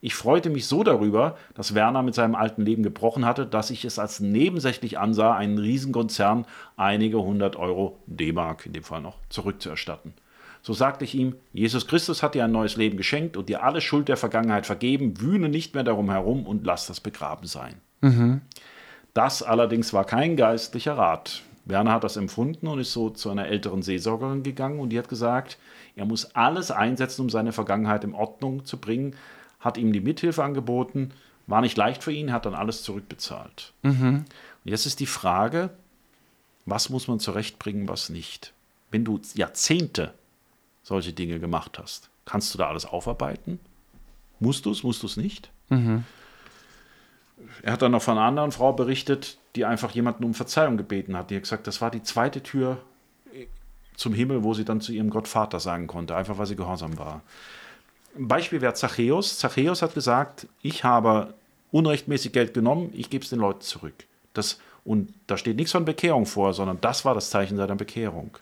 Ich 0.03 0.14
freute 0.14 0.48
mich 0.48 0.66
so 0.66 0.83
darüber, 0.83 1.37
dass 1.55 1.74
Werner 1.74 2.03
mit 2.03 2.14
seinem 2.14 2.35
alten 2.35 2.62
Leben 2.62 2.83
gebrochen 2.83 3.26
hatte, 3.26 3.44
dass 3.44 3.68
ich 3.70 3.85
es 3.85 3.98
als 3.98 4.20
nebensächlich 4.20 4.98
ansah, 4.98 5.35
einen 5.35 5.59
Riesenkonzern 5.59 6.46
einige 6.79 7.22
hundert 7.22 7.57
Euro 7.57 7.98
D-Mark 8.07 8.64
in 8.64 8.72
dem 8.72 8.83
Fall 8.83 9.03
noch 9.03 9.18
zurückzuerstatten. 9.29 10.14
So 10.62 10.73
sagte 10.73 11.05
ich 11.05 11.14
ihm, 11.14 11.37
Jesus 11.53 11.87
Christus 11.87 12.23
hat 12.23 12.35
dir 12.35 12.44
ein 12.44 12.53
neues 12.53 12.77
Leben 12.77 12.96
geschenkt 12.96 13.37
und 13.37 13.49
dir 13.49 13.62
alle 13.62 13.81
Schuld 13.81 14.09
der 14.09 14.16
Vergangenheit 14.16 14.66
vergeben, 14.66 15.20
wühne 15.20 15.49
nicht 15.49 15.75
mehr 15.75 15.85
darum 15.85 16.11
herum 16.11 16.46
und 16.46 16.64
lass 16.64 16.87
das 16.87 17.01
begraben 17.01 17.46
sein. 17.46 17.77
Mhm. 18.03 18.42
Das 19.14 19.42
allerdings 19.42 19.92
war 19.92 20.05
kein 20.05 20.37
geistlicher 20.37 20.96
Rat. 20.96 21.42
Werner 21.64 21.92
hat 21.92 22.05
das 22.05 22.16
empfunden 22.16 22.66
und 22.66 22.79
ist 22.79 22.92
so 22.92 23.11
zu 23.11 23.31
einer 23.31 23.46
älteren 23.46 23.83
Seelsorgerin 23.83 24.42
gegangen 24.42 24.81
und 24.81 24.90
die 24.90 24.99
hat 24.99 25.09
gesagt, 25.09 25.59
er 25.96 26.05
muss 26.05 26.35
alles 26.35 26.70
einsetzen, 26.70 27.23
um 27.23 27.31
seine 27.31 27.53
Vergangenheit 27.53 28.05
in 28.05 28.14
Ordnung 28.14 28.64
zu 28.64 28.79
bringen, 28.79 29.14
hat 29.61 29.77
ihm 29.77 29.92
die 29.92 30.01
Mithilfe 30.01 30.42
angeboten, 30.42 31.12
war 31.46 31.61
nicht 31.61 31.77
leicht 31.77 32.03
für 32.03 32.12
ihn, 32.12 32.33
hat 32.33 32.46
dann 32.46 32.55
alles 32.55 32.83
zurückbezahlt. 32.83 33.73
Mhm. 33.83 34.25
Und 34.64 34.70
jetzt 34.70 34.87
ist 34.87 35.01
die 35.01 35.07
Frage, 35.07 35.70
was 36.66 36.90
muss 36.90 37.09
man 37.09 37.20
zurechtbringen, 37.20 37.88
was 37.88 38.09
nicht? 38.09 38.53
Wenn 38.90 39.05
du 39.05 39.20
Jahrzehnte 39.35 40.14
solche 40.90 41.12
Dinge 41.12 41.38
gemacht 41.38 41.79
hast. 41.79 42.11
Kannst 42.24 42.53
du 42.53 42.59
da 42.59 42.68
alles 42.68 42.85
aufarbeiten? 42.85 43.61
Musst 44.40 44.66
du 44.66 44.72
es, 44.72 44.83
musst 44.83 45.03
du 45.03 45.07
es 45.07 45.16
nicht? 45.16 45.50
Mhm. 45.68 46.05
Er 47.62 47.72
hat 47.72 47.83
dann 47.83 47.92
noch 47.92 48.03
von 48.03 48.18
einer 48.18 48.26
anderen 48.26 48.50
Frau 48.53 48.72
berichtet, 48.72 49.38
die 49.55 49.64
einfach 49.64 49.92
jemanden 49.92 50.24
um 50.24 50.35
Verzeihung 50.35 50.76
gebeten 50.76 51.16
hat. 51.16 51.31
Die 51.31 51.37
hat 51.37 51.44
gesagt, 51.44 51.66
das 51.68 51.81
war 51.81 51.90
die 51.90 52.03
zweite 52.03 52.42
Tür 52.42 52.79
zum 53.94 54.14
Himmel, 54.14 54.42
wo 54.42 54.53
sie 54.53 54.64
dann 54.64 54.81
zu 54.81 54.92
ihrem 54.92 55.11
Gottvater 55.11 55.61
sagen 55.61 55.87
konnte, 55.87 56.16
einfach 56.16 56.38
weil 56.38 56.46
sie 56.46 56.57
gehorsam 56.57 56.98
war. 56.98 57.22
Ein 58.16 58.26
Beispiel 58.26 58.61
wäre 58.61 58.74
Zachäus. 58.74 59.38
Zachäus 59.38 59.83
hat 59.83 59.94
gesagt, 59.94 60.48
ich 60.61 60.83
habe 60.83 61.35
unrechtmäßig 61.70 62.33
Geld 62.33 62.53
genommen, 62.53 62.90
ich 62.94 63.11
gebe 63.11 63.22
es 63.22 63.31
den 63.31 63.38
Leuten 63.38 63.61
zurück. 63.61 63.94
Das, 64.35 64.59
und 64.85 65.14
da 65.29 65.37
steht 65.37 65.57
nichts 65.57 65.70
von 65.70 65.85
Bekehrung 65.85 66.26
vor, 66.26 66.53
sondern 66.53 66.81
das 66.81 67.05
war 67.05 67.14
das 67.14 67.31
Zeichen 67.31 67.57
seiner 67.57 67.76
Bekehrung. 67.76 68.37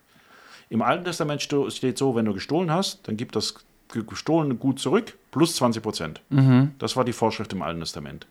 Im 0.70 0.82
Alten 0.82 1.04
Testament 1.04 1.42
steht 1.42 1.98
so, 1.98 2.14
wenn 2.14 2.24
du 2.24 2.34
gestohlen 2.34 2.70
hast, 2.70 3.06
dann 3.08 3.16
gib 3.16 3.32
das 3.32 3.54
gestohlene 3.88 4.54
Gut 4.54 4.78
zurück, 4.78 5.16
plus 5.30 5.56
20 5.56 5.82
Prozent. 5.82 6.20
Mhm. 6.28 6.74
Das 6.78 6.96
war 6.96 7.04
die 7.04 7.12
Vorschrift 7.12 7.52
im 7.52 7.62
Alten 7.62 7.80
Testament. 7.80 8.26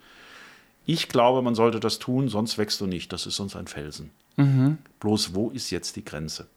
Ich 0.85 1.09
glaube, 1.09 1.41
man 1.41 1.55
sollte 1.55 1.79
das 1.79 1.99
tun, 1.99 2.29
sonst 2.29 2.57
wächst 2.57 2.79
du 2.79 2.85
nicht. 2.85 3.11
Das 3.11 3.25
ist 3.25 3.35
sonst 3.35 3.55
ein 3.55 3.67
Felsen. 3.67 4.11
Mhm. 4.37 4.77
Bloß, 4.99 5.33
wo 5.33 5.49
ist 5.49 5.71
jetzt 5.71 5.95
die 5.95 6.05
Grenze? 6.05 6.47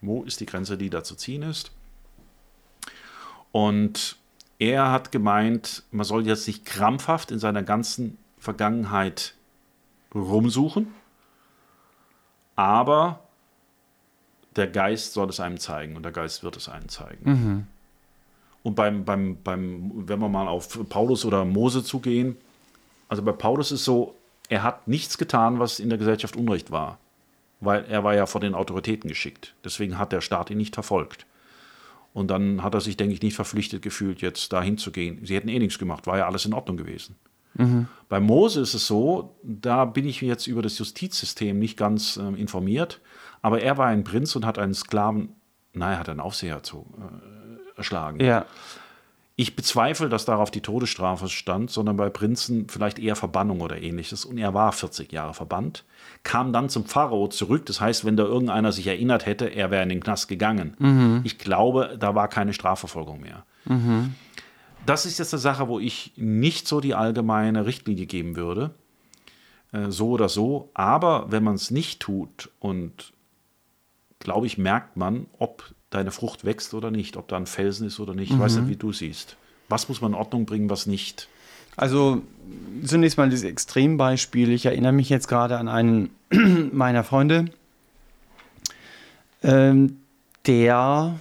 Wo 0.00 0.22
ist 0.22 0.40
die 0.40 0.46
Grenze, 0.46 0.76
die 0.76 0.90
da 0.90 1.02
zu 1.02 1.14
ziehen 1.14 1.42
ist? 1.42 1.72
Und 3.52 4.16
er 4.58 4.92
hat 4.92 5.10
gemeint, 5.10 5.82
man 5.90 6.04
soll 6.04 6.26
jetzt 6.26 6.46
nicht 6.46 6.64
krampfhaft 6.64 7.30
in 7.30 7.38
seiner 7.38 7.62
ganzen 7.62 8.18
Vergangenheit 8.38 9.34
rumsuchen, 10.14 10.88
aber 12.56 13.20
der 14.56 14.66
Geist 14.66 15.12
soll 15.12 15.28
es 15.28 15.40
einem 15.40 15.58
zeigen 15.58 15.96
und 15.96 16.02
der 16.02 16.12
Geist 16.12 16.42
wird 16.42 16.56
es 16.56 16.68
einem 16.68 16.88
zeigen. 16.88 17.30
Mhm. 17.30 17.66
Und 18.62 18.74
beim, 18.74 19.04
beim, 19.04 19.38
beim, 19.42 19.90
wenn 19.94 20.18
wir 20.18 20.28
mal 20.28 20.48
auf 20.48 20.88
Paulus 20.88 21.24
oder 21.24 21.44
Mose 21.44 21.82
zugehen, 21.82 22.36
also 23.08 23.22
bei 23.22 23.32
Paulus 23.32 23.72
ist 23.72 23.84
so, 23.84 24.14
er 24.48 24.62
hat 24.62 24.86
nichts 24.88 25.16
getan, 25.16 25.58
was 25.58 25.80
in 25.80 25.88
der 25.88 25.98
Gesellschaft 25.98 26.36
Unrecht 26.36 26.70
war, 26.70 26.98
weil 27.60 27.84
er 27.86 28.04
war 28.04 28.14
ja 28.14 28.26
vor 28.26 28.40
den 28.40 28.54
Autoritäten 28.54 29.08
geschickt. 29.08 29.54
Deswegen 29.64 29.98
hat 29.98 30.12
der 30.12 30.20
Staat 30.20 30.50
ihn 30.50 30.58
nicht 30.58 30.74
verfolgt. 30.74 31.26
Und 32.12 32.28
dann 32.28 32.62
hat 32.62 32.74
er 32.74 32.80
sich, 32.80 32.96
denke 32.96 33.14
ich, 33.14 33.22
nicht 33.22 33.36
verpflichtet 33.36 33.82
gefühlt, 33.82 34.20
jetzt 34.20 34.52
dahin 34.52 34.78
zu 34.78 34.90
gehen. 34.90 35.24
Sie 35.24 35.36
hätten 35.36 35.48
eh 35.48 35.58
nichts 35.58 35.78
gemacht, 35.78 36.06
war 36.06 36.18
ja 36.18 36.26
alles 36.26 36.44
in 36.44 36.52
Ordnung 36.52 36.76
gewesen. 36.76 37.14
Mhm. 37.54 37.86
Bei 38.08 38.20
Mose 38.20 38.60
ist 38.60 38.74
es 38.74 38.86
so, 38.86 39.34
da 39.42 39.84
bin 39.84 40.06
ich 40.06 40.20
jetzt 40.20 40.46
über 40.46 40.62
das 40.62 40.78
Justizsystem 40.78 41.58
nicht 41.58 41.76
ganz 41.76 42.16
äh, 42.16 42.40
informiert, 42.40 43.00
aber 43.42 43.60
er 43.62 43.78
war 43.78 43.86
ein 43.86 44.04
Prinz 44.04 44.34
und 44.36 44.44
hat 44.46 44.58
einen 44.58 44.74
Sklaven, 44.74 45.36
nein, 45.72 45.92
er 45.92 45.98
hat 45.98 46.08
einen 46.08 46.20
Aufseher 46.20 46.62
zu, 46.62 46.86
äh, 46.98 47.78
erschlagen. 47.78 48.20
Ja. 48.20 48.46
Ich 49.36 49.56
bezweifle, 49.56 50.10
dass 50.10 50.26
darauf 50.26 50.50
die 50.50 50.60
Todesstrafe 50.60 51.30
stand, 51.30 51.70
sondern 51.70 51.96
bei 51.96 52.10
Prinzen 52.10 52.68
vielleicht 52.68 52.98
eher 52.98 53.16
Verbannung 53.16 53.62
oder 53.62 53.80
ähnliches. 53.80 54.26
Und 54.26 54.36
er 54.36 54.52
war 54.52 54.70
40 54.70 55.10
Jahre 55.12 55.32
verbannt, 55.32 55.84
kam 56.24 56.52
dann 56.52 56.68
zum 56.68 56.84
Pharao 56.84 57.26
zurück. 57.28 57.64
Das 57.64 57.80
heißt, 57.80 58.04
wenn 58.04 58.18
da 58.18 58.24
irgendeiner 58.24 58.70
sich 58.70 58.86
erinnert 58.86 59.24
hätte, 59.24 59.46
er 59.46 59.70
wäre 59.70 59.82
in 59.82 59.88
den 59.88 60.02
Knast 60.02 60.28
gegangen. 60.28 60.76
Mhm. 60.78 61.22
Ich 61.24 61.38
glaube, 61.38 61.96
da 61.98 62.14
war 62.14 62.28
keine 62.28 62.52
Strafverfolgung 62.52 63.20
mehr. 63.20 63.44
Mhm. 63.64 64.14
das 64.86 65.04
ist 65.06 65.18
jetzt 65.18 65.34
eine 65.34 65.40
Sache, 65.40 65.68
wo 65.68 65.78
ich 65.78 66.12
nicht 66.16 66.66
so 66.66 66.80
die 66.80 66.94
allgemeine 66.94 67.64
Richtlinie 67.64 68.06
geben 68.06 68.36
würde. 68.36 68.74
Äh, 69.72 69.90
so 69.90 70.10
oder 70.10 70.28
so. 70.28 70.70
Aber 70.74 71.32
wenn 71.32 71.44
man 71.44 71.54
es 71.54 71.70
nicht 71.70 72.00
tut 72.00 72.50
und 72.58 73.14
glaube 74.20 74.46
ich, 74.46 74.56
merkt 74.56 74.96
man, 74.96 75.26
ob 75.38 75.74
deine 75.90 76.12
Frucht 76.12 76.44
wächst 76.44 76.72
oder 76.72 76.92
nicht, 76.92 77.16
ob 77.16 77.26
da 77.28 77.36
ein 77.36 77.46
Felsen 77.46 77.88
ist 77.88 77.98
oder 77.98 78.14
nicht. 78.14 78.30
Ich 78.30 78.38
weiß 78.38 78.56
nicht, 78.56 78.68
wie 78.68 78.76
du 78.76 78.92
siehst. 78.92 79.36
Was 79.68 79.88
muss 79.88 80.00
man 80.00 80.12
in 80.12 80.18
Ordnung 80.18 80.46
bringen, 80.46 80.70
was 80.70 80.86
nicht? 80.86 81.28
Also 81.76 82.22
zunächst 82.84 83.18
mal 83.18 83.28
dieses 83.28 83.44
Extrembeispiel. 83.44 84.52
Ich 84.52 84.66
erinnere 84.66 84.92
mich 84.92 85.08
jetzt 85.08 85.28
gerade 85.28 85.58
an 85.58 85.68
einen 85.68 86.10
meiner 86.72 87.02
Freunde, 87.02 87.46
ähm, 89.42 89.96
der 90.46 91.18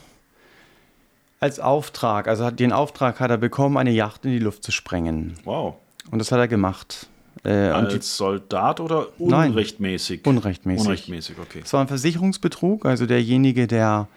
als 1.39 1.59
Auftrag, 1.59 2.27
also 2.27 2.45
hat, 2.45 2.59
den 2.59 2.73
Auftrag 2.73 3.19
hat 3.19 3.31
er 3.31 3.37
bekommen, 3.37 3.77
eine 3.77 3.91
Yacht 3.91 4.25
in 4.25 4.31
die 4.31 4.39
Luft 4.39 4.63
zu 4.63 4.71
sprengen. 4.71 5.35
Wow. 5.45 5.75
Und 6.11 6.19
das 6.19 6.31
hat 6.31 6.39
er 6.39 6.47
gemacht. 6.47 7.07
Äh, 7.43 7.69
Als 7.69 7.93
und 7.93 8.03
Soldat 8.03 8.79
oder 8.79 9.07
Nein. 9.17 9.51
unrechtmäßig? 9.51 10.25
Unrechtmäßig. 10.25 10.85
Unrechtmäßig, 10.85 11.35
okay. 11.39 11.61
Es 11.63 11.73
war 11.73 11.81
ein 11.81 11.87
Versicherungsbetrug, 11.87 12.85
also 12.85 13.05
derjenige, 13.05 13.67
der 13.67 14.07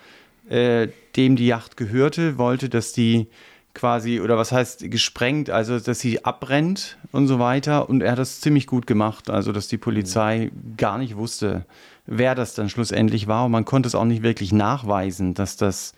äh, 0.48 0.88
dem 1.16 1.36
die 1.36 1.46
Yacht 1.46 1.76
gehörte, 1.76 2.38
wollte, 2.38 2.68
dass 2.68 2.92
die 2.92 3.28
quasi, 3.74 4.20
oder 4.20 4.36
was 4.36 4.52
heißt 4.52 4.90
gesprengt, 4.90 5.50
also 5.50 5.78
dass 5.78 6.00
sie 6.00 6.24
abbrennt 6.24 6.98
und 7.10 7.26
so 7.26 7.38
weiter. 7.38 7.88
Und 7.88 8.02
er 8.02 8.12
hat 8.12 8.18
das 8.18 8.40
ziemlich 8.40 8.66
gut 8.66 8.86
gemacht, 8.86 9.30
also 9.30 9.52
dass 9.52 9.68
die 9.68 9.78
Polizei 9.78 10.50
gar 10.76 10.98
nicht 10.98 11.16
wusste, 11.16 11.64
wer 12.06 12.34
das 12.34 12.54
dann 12.54 12.68
schlussendlich 12.68 13.28
war. 13.28 13.46
Und 13.46 13.52
man 13.52 13.64
konnte 13.64 13.86
es 13.86 13.94
auch 13.94 14.04
nicht 14.04 14.22
wirklich 14.22 14.52
nachweisen, 14.52 15.34
dass 15.34 15.56
das 15.56 15.94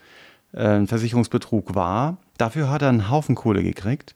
äh, 0.52 0.62
ein 0.62 0.86
Versicherungsbetrug 0.86 1.74
war. 1.74 2.18
Dafür 2.38 2.70
hat 2.70 2.82
er 2.82 2.88
einen 2.88 3.10
Haufen 3.10 3.34
Kohle 3.34 3.62
gekriegt. 3.62 4.14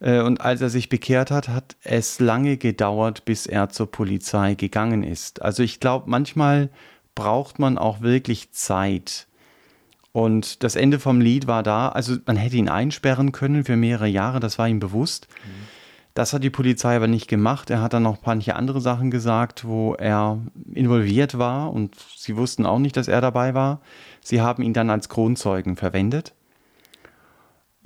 Äh, 0.00 0.20
Und 0.20 0.40
als 0.40 0.60
er 0.60 0.70
sich 0.70 0.88
bekehrt 0.88 1.30
hat, 1.30 1.48
hat 1.48 1.76
es 1.82 2.20
lange 2.20 2.56
gedauert, 2.56 3.24
bis 3.24 3.46
er 3.46 3.68
zur 3.68 3.90
Polizei 3.90 4.54
gegangen 4.54 5.02
ist. 5.02 5.42
Also 5.42 5.62
ich 5.62 5.80
glaube, 5.80 6.08
manchmal 6.08 6.70
braucht 7.14 7.58
man 7.58 7.78
auch 7.78 8.00
wirklich 8.00 8.52
Zeit. 8.52 9.26
Und 10.12 10.62
das 10.64 10.74
Ende 10.76 10.98
vom 10.98 11.20
Lied 11.20 11.46
war 11.46 11.62
da, 11.62 11.90
also 11.90 12.16
man 12.26 12.36
hätte 12.36 12.56
ihn 12.56 12.68
einsperren 12.68 13.32
können 13.32 13.64
für 13.64 13.76
mehrere 13.76 14.08
Jahre, 14.08 14.40
das 14.40 14.58
war 14.58 14.68
ihm 14.68 14.80
bewusst. 14.80 15.28
Das 16.14 16.32
hat 16.32 16.42
die 16.42 16.50
Polizei 16.50 16.96
aber 16.96 17.06
nicht 17.06 17.28
gemacht. 17.28 17.70
Er 17.70 17.80
hat 17.80 17.92
dann 17.92 18.02
noch 18.02 18.18
manche 18.24 18.56
andere 18.56 18.80
Sachen 18.80 19.12
gesagt, 19.12 19.64
wo 19.64 19.94
er 19.94 20.40
involviert 20.74 21.38
war 21.38 21.72
und 21.72 21.94
sie 22.16 22.36
wussten 22.36 22.66
auch 22.66 22.80
nicht, 22.80 22.96
dass 22.96 23.06
er 23.06 23.20
dabei 23.20 23.54
war. 23.54 23.80
Sie 24.20 24.40
haben 24.40 24.62
ihn 24.62 24.72
dann 24.72 24.90
als 24.90 25.08
Kronzeugen 25.08 25.76
verwendet. 25.76 26.34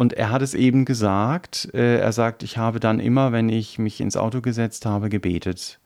Und 0.02 0.14
er 0.14 0.30
hat 0.30 0.42
es 0.42 0.54
eben 0.54 0.84
gesagt, 0.84 1.68
äh, 1.74 1.98
er 1.98 2.10
sagt, 2.10 2.42
ich 2.42 2.58
habe 2.58 2.80
dann 2.80 2.98
immer, 2.98 3.30
wenn 3.30 3.48
ich 3.48 3.78
mich 3.78 4.00
ins 4.00 4.16
Auto 4.16 4.40
gesetzt 4.40 4.84
habe, 4.84 5.08
gebetet, 5.08 5.78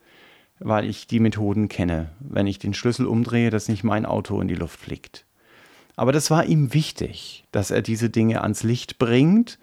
weil 0.58 0.88
ich 0.88 1.06
die 1.06 1.20
Methoden 1.20 1.68
kenne. 1.68 2.12
Wenn 2.20 2.46
ich 2.46 2.58
den 2.58 2.72
Schlüssel 2.72 3.04
umdrehe, 3.04 3.50
dass 3.50 3.68
nicht 3.68 3.84
mein 3.84 4.06
Auto 4.06 4.40
in 4.40 4.48
die 4.48 4.54
Luft 4.54 4.80
fliegt. 4.80 5.26
Aber 5.96 6.12
das 6.12 6.30
war 6.30 6.46
ihm 6.46 6.72
wichtig, 6.72 7.44
dass 7.52 7.70
er 7.70 7.82
diese 7.82 8.08
Dinge 8.08 8.40
ans 8.40 8.62
Licht 8.62 8.96
bringt, 8.96 9.58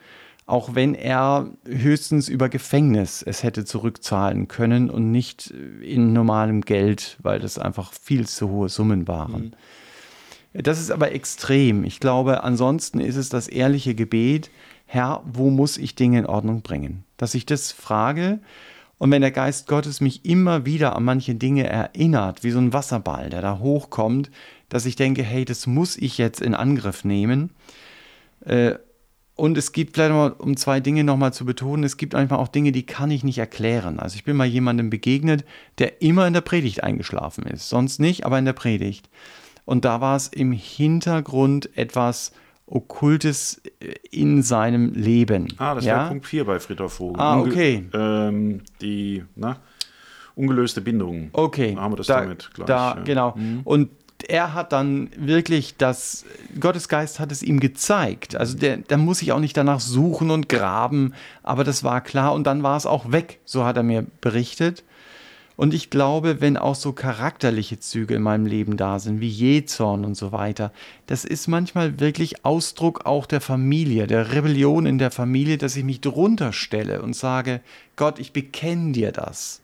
auch 0.45 0.75
wenn 0.75 0.93
er 0.93 1.49
höchstens 1.65 2.29
über 2.29 2.47
Gefängnis 2.47 3.23
es 3.23 3.41
hätte 3.41 3.65
zurückzahlen 3.65 4.47
können 4.49 4.91
und 4.91 5.09
nicht 5.09 5.51
in 5.81 6.13
normalem 6.13 6.61
Geld, 6.61 7.17
weil 7.23 7.39
das 7.39 7.57
einfach 7.57 7.91
viel 7.91 8.27
zu 8.27 8.49
hohe 8.49 8.69
Summen 8.69 9.07
waren. 9.07 9.55
Das 10.53 10.79
ist 10.79 10.91
aber 10.91 11.11
extrem. 11.11 11.83
Ich 11.83 11.99
glaube, 11.99 12.43
ansonsten 12.43 12.99
ist 12.99 13.15
es 13.15 13.29
das 13.29 13.47
ehrliche 13.47 13.95
Gebet, 13.95 14.51
Herr, 14.85 15.23
wo 15.25 15.49
muss 15.49 15.77
ich 15.77 15.95
Dinge 15.95 16.19
in 16.19 16.25
Ordnung 16.27 16.61
bringen? 16.61 17.03
Dass 17.17 17.33
ich 17.33 17.45
das 17.45 17.71
frage 17.71 18.39
und 19.03 19.11
wenn 19.11 19.21
der 19.21 19.31
Geist 19.31 19.67
Gottes 19.67 19.99
mich 19.99 20.23
immer 20.23 20.65
wieder 20.65 20.95
an 20.95 21.03
manche 21.03 21.35
Dinge 21.35 21.67
erinnert, 21.67 22.43
wie 22.43 22.51
so 22.51 22.59
ein 22.59 22.71
Wasserball, 22.71 23.29
der 23.29 23.41
da 23.41 23.59
hochkommt, 23.59 24.31
dass 24.69 24.85
ich 24.85 24.95
denke, 24.95 25.23
hey, 25.23 25.43
das 25.43 25.67
muss 25.67 25.97
ich 25.97 26.17
jetzt 26.17 26.41
in 26.41 26.55
Angriff 26.55 27.03
nehmen. 27.03 27.49
Äh, 28.45 28.75
und 29.35 29.57
es 29.57 29.71
gibt 29.71 29.95
vielleicht 29.95 30.13
mal, 30.13 30.29
um 30.29 30.55
zwei 30.55 30.79
Dinge 30.79 31.03
nochmal 31.03 31.33
zu 31.33 31.43
betonen, 31.43 31.83
es 31.83 31.97
gibt 31.97 32.15
einfach 32.15 32.37
auch 32.37 32.47
Dinge, 32.47 32.71
die 32.71 32.85
kann 32.85 33.11
ich 33.11 33.23
nicht 33.23 33.39
erklären. 33.39 33.99
Also 33.99 34.15
ich 34.15 34.23
bin 34.23 34.37
mal 34.37 34.45
jemandem 34.45 34.89
begegnet, 34.89 35.43
der 35.79 36.01
immer 36.01 36.25
in 36.27 36.33
der 36.33 36.41
Predigt 36.41 36.83
eingeschlafen 36.83 37.43
ist. 37.45 37.67
Sonst 37.67 37.99
nicht, 37.99 38.25
aber 38.25 38.39
in 38.39 38.45
der 38.45 38.53
Predigt. 38.53 39.09
Und 39.65 39.85
da 39.85 40.01
war 40.01 40.15
es 40.15 40.27
im 40.27 40.51
Hintergrund 40.51 41.75
etwas 41.77 42.31
Okkultes 42.65 43.61
äh, 43.79 43.93
in 44.11 44.41
seinem 44.41 44.93
Leben. 44.93 45.47
Ah, 45.57 45.75
das 45.75 45.85
ja? 45.85 45.97
wäre 45.97 46.07
Punkt 46.09 46.25
4 46.25 46.45
bei 46.45 46.59
Friedhof 46.59 46.93
Vogel. 46.93 47.21
Ah, 47.21 47.37
Unge- 47.37 47.47
okay. 47.47 47.85
Ähm, 47.93 48.61
die 48.81 49.23
na, 49.35 49.57
ungelöste 50.35 50.81
Bindung. 50.81 51.29
Okay. 51.33 51.73
Dann 51.75 51.83
haben 51.83 51.91
wir 51.93 51.97
das 51.97 52.07
da, 52.07 52.21
damit 52.21 52.49
gleich. 52.53 52.67
Da, 52.67 52.93
ja. 52.95 52.99
Mhm. 52.99 53.05
Genau. 53.05 53.37
Und 53.63 53.89
er 54.27 54.53
hat 54.53 54.71
dann 54.71 55.09
wirklich 55.17 55.75
das, 55.77 56.25
Gottes 56.59 56.87
Geist 56.87 57.19
hat 57.19 57.31
es 57.31 57.43
ihm 57.43 57.59
gezeigt. 57.59 58.35
Also 58.35 58.57
der, 58.57 58.77
der 58.77 58.97
muss 58.97 59.19
sich 59.19 59.33
auch 59.33 59.39
nicht 59.39 59.57
danach 59.57 59.81
suchen 59.81 60.31
und 60.31 60.47
graben, 60.47 61.13
aber 61.43 61.63
das 61.65 61.83
war 61.83 61.99
klar 62.01 62.33
und 62.33 62.45
dann 62.45 62.63
war 62.63 62.77
es 62.77 62.85
auch 62.85 63.11
weg, 63.11 63.39
so 63.43 63.65
hat 63.65 63.75
er 63.75 63.83
mir 63.83 64.05
berichtet. 64.21 64.83
Und 65.63 65.73
ich 65.73 65.89
glaube, 65.89 66.41
wenn 66.41 66.57
auch 66.57 66.75
so 66.75 66.91
charakterliche 66.91 67.79
Züge 67.79 68.15
in 68.15 68.21
meinem 68.21 68.45
Leben 68.45 68.75
da 68.75 68.99
sind, 68.99 69.21
wie 69.21 69.29
Jähzorn 69.29 70.03
und 70.03 70.15
so 70.15 70.33
weiter, 70.33 70.73
das 71.07 71.23
ist 71.23 71.47
manchmal 71.47 72.01
wirklich 72.01 72.43
Ausdruck 72.43 73.05
auch 73.05 73.25
der 73.25 73.39
Familie, 73.39 74.05
der 74.05 74.33
Rebellion 74.33 74.85
in 74.85 74.97
der 74.97 75.09
Familie, 75.09 75.57
dass 75.57 75.77
ich 75.77 75.85
mich 75.85 76.01
drunter 76.01 76.51
stelle 76.51 77.01
und 77.01 77.15
sage, 77.15 77.61
Gott, 77.95 78.19
ich 78.19 78.33
bekenne 78.33 78.91
dir 78.91 79.13
das. 79.13 79.61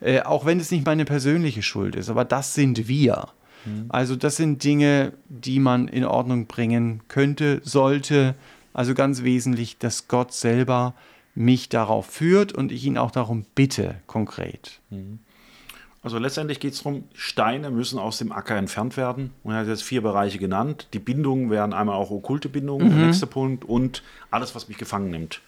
Äh, 0.00 0.22
auch 0.22 0.46
wenn 0.46 0.58
es 0.58 0.70
nicht 0.70 0.86
meine 0.86 1.04
persönliche 1.04 1.60
Schuld 1.60 1.96
ist, 1.96 2.08
aber 2.08 2.24
das 2.24 2.54
sind 2.54 2.88
wir. 2.88 3.28
Also 3.90 4.16
das 4.16 4.36
sind 4.36 4.64
Dinge, 4.64 5.12
die 5.28 5.58
man 5.58 5.86
in 5.86 6.06
Ordnung 6.06 6.46
bringen 6.46 7.02
könnte, 7.08 7.60
sollte. 7.62 8.36
Also 8.72 8.94
ganz 8.94 9.22
wesentlich, 9.22 9.76
dass 9.76 10.08
Gott 10.08 10.32
selber 10.32 10.94
mich 11.34 11.68
darauf 11.68 12.06
führt 12.06 12.54
und 12.54 12.72
ich 12.72 12.86
ihn 12.86 12.96
auch 12.96 13.10
darum 13.10 13.44
bitte, 13.54 13.96
konkret. 14.06 14.80
Also 16.02 16.18
letztendlich 16.18 16.58
geht 16.58 16.72
es 16.72 16.82
darum, 16.82 17.04
Steine 17.14 17.70
müssen 17.70 17.98
aus 17.98 18.18
dem 18.18 18.32
Acker 18.32 18.56
entfernt 18.56 18.96
werden. 18.96 19.30
Und 19.44 19.52
er 19.52 19.60
hat 19.60 19.68
jetzt 19.68 19.84
vier 19.84 20.02
Bereiche 20.02 20.38
genannt. 20.38 20.88
Die 20.92 20.98
Bindungen 20.98 21.48
wären 21.48 21.72
einmal 21.72 21.94
auch 21.94 22.10
okkulte 22.10 22.48
Bindungen, 22.48 22.90
der 22.90 23.06
nächste 23.06 23.28
Punkt, 23.28 23.64
und 23.64 24.02
alles, 24.30 24.54
was 24.54 24.68
mich 24.68 24.78
gefangen 24.78 25.10
nimmt. 25.10 25.40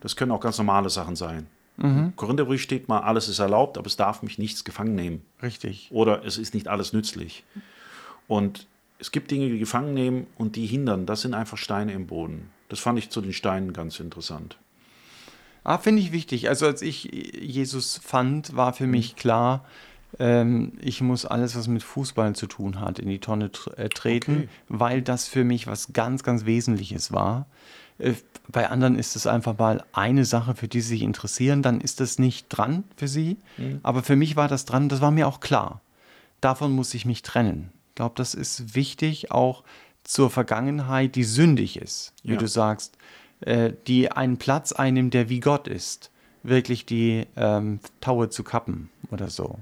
Das 0.00 0.16
können 0.16 0.32
auch 0.32 0.40
ganz 0.40 0.56
normale 0.56 0.88
Sachen 0.88 1.14
sein. 1.14 1.46
Im 1.78 2.14
Korintherbrief 2.16 2.62
steht 2.62 2.88
mal, 2.88 3.00
alles 3.00 3.28
ist 3.28 3.38
erlaubt, 3.38 3.76
aber 3.76 3.86
es 3.86 3.96
darf 3.96 4.22
mich 4.22 4.38
nichts 4.38 4.64
gefangen 4.64 4.94
nehmen. 4.94 5.22
Richtig. 5.42 5.88
Oder 5.90 6.24
es 6.24 6.38
ist 6.38 6.54
nicht 6.54 6.68
alles 6.68 6.92
nützlich. 6.92 7.44
Und 8.28 8.66
es 8.98 9.10
gibt 9.10 9.30
Dinge, 9.30 9.48
die 9.48 9.58
gefangen 9.58 9.94
nehmen 9.94 10.26
und 10.38 10.56
die 10.56 10.66
hindern. 10.66 11.06
Das 11.06 11.22
sind 11.22 11.34
einfach 11.34 11.58
Steine 11.58 11.92
im 11.92 12.06
Boden. 12.06 12.50
Das 12.68 12.78
fand 12.78 12.98
ich 12.98 13.10
zu 13.10 13.20
den 13.20 13.32
Steinen 13.32 13.72
ganz 13.72 14.00
interessant. 14.00 14.56
Ah, 15.64 15.78
finde 15.78 16.02
ich 16.02 16.12
wichtig. 16.12 16.48
Also 16.48 16.66
als 16.66 16.82
ich 16.82 17.04
Jesus 17.04 18.00
fand, 18.02 18.56
war 18.56 18.72
für 18.72 18.86
mich 18.86 19.16
klar, 19.16 19.64
ähm, 20.18 20.72
ich 20.80 21.00
muss 21.00 21.24
alles, 21.24 21.56
was 21.56 21.68
mit 21.68 21.82
Fußball 21.82 22.34
zu 22.34 22.46
tun 22.46 22.80
hat, 22.80 22.98
in 22.98 23.08
die 23.08 23.18
Tonne 23.20 23.50
tr 23.52 23.78
äh, 23.78 23.88
treten, 23.88 24.36
Okay. 24.36 24.48
weil 24.68 25.02
das 25.02 25.28
für 25.28 25.44
mich 25.44 25.66
was 25.66 25.92
ganz, 25.92 26.22
ganz 26.22 26.44
Wesentliches 26.44 27.12
war. 27.12 27.46
Äh, 27.98 28.14
bei 28.48 28.68
anderen 28.68 28.96
ist 28.98 29.14
es 29.14 29.26
einfach 29.26 29.56
mal 29.56 29.84
eine 29.92 30.24
Sache, 30.24 30.54
für 30.56 30.66
die 30.68 30.80
sie 30.80 30.88
sich 30.88 31.02
interessieren, 31.02 31.62
dann 31.62 31.80
ist 31.80 32.00
das 32.00 32.18
nicht 32.18 32.48
dran 32.48 32.82
für 32.96 33.06
sie. 33.08 33.36
Aber 33.84 34.02
für 34.02 34.16
mich 34.16 34.34
war 34.34 34.48
das 34.48 34.64
dran, 34.64 34.88
das 34.88 35.00
war 35.00 35.12
mir 35.12 35.28
auch 35.28 35.38
klar. 35.40 35.80
Davon 36.40 36.72
muss 36.72 36.92
ich 36.92 37.06
mich 37.06 37.22
trennen. 37.22 37.70
Ich 37.90 37.94
glaube, 37.94 38.14
das 38.16 38.34
ist 38.34 38.74
wichtig, 38.74 39.30
auch 39.30 39.62
zur 40.02 40.28
Vergangenheit, 40.28 41.14
die 41.14 41.22
sündig 41.22 41.76
ist, 41.80 42.12
wie 42.24 42.32
Ja. 42.32 42.38
du 42.38 42.48
sagst, 42.48 42.98
äh, 43.42 43.72
die 43.86 44.10
einen 44.10 44.36
Platz 44.36 44.72
einnimmt, 44.72 45.14
der 45.14 45.28
wie 45.28 45.40
Gott 45.40 45.68
ist, 45.68 46.10
wirklich 46.42 46.86
die 46.86 47.26
ähm, 47.36 47.80
Taue 48.00 48.30
zu 48.30 48.44
kappen 48.44 48.90
oder 49.10 49.30
so. 49.30 49.58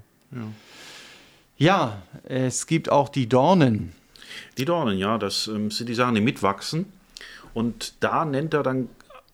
Ja, 1.56 2.02
es 2.24 2.66
gibt 2.66 2.90
auch 2.90 3.08
die 3.08 3.28
Dornen. 3.28 3.92
Die 4.58 4.64
Dornen, 4.64 4.96
ja, 4.96 5.18
das 5.18 5.48
ähm, 5.48 5.70
sind 5.70 5.88
die 5.88 5.94
Sachen, 5.94 6.14
die 6.14 6.20
mitwachsen. 6.20 6.86
Und 7.52 7.94
da 8.00 8.24
nennt 8.24 8.54
er 8.54 8.62
dann 8.62 8.88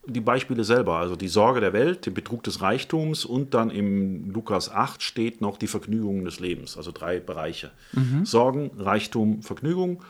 die 0.07 0.21
Beispiele 0.21 0.65
selber, 0.65 0.97
also 0.97 1.17
die 1.17 1.29
Sorge 1.29 1.61
der 1.61 1.73
Welt, 1.73 2.07
den 2.07 2.15
Betrug 2.15 2.43
des 2.45 2.63
Reichtums 2.63 3.25
und 3.25 3.55
dann 3.55 3.71
im 3.71 4.31
Lukas 4.31 4.71
8 4.71 5.03
steht 5.03 5.41
noch 5.41 5.59
die 5.59 5.67
Vergnügungen 5.67 6.25
des 6.25 6.41
Lebens, 6.41 6.77
also 6.77 6.93
drei 6.93 7.19
Bereiche. 7.19 7.73
Sorgen, 8.25 8.71
Reichtum, 8.79 9.43
Vergnügung. 9.43 10.03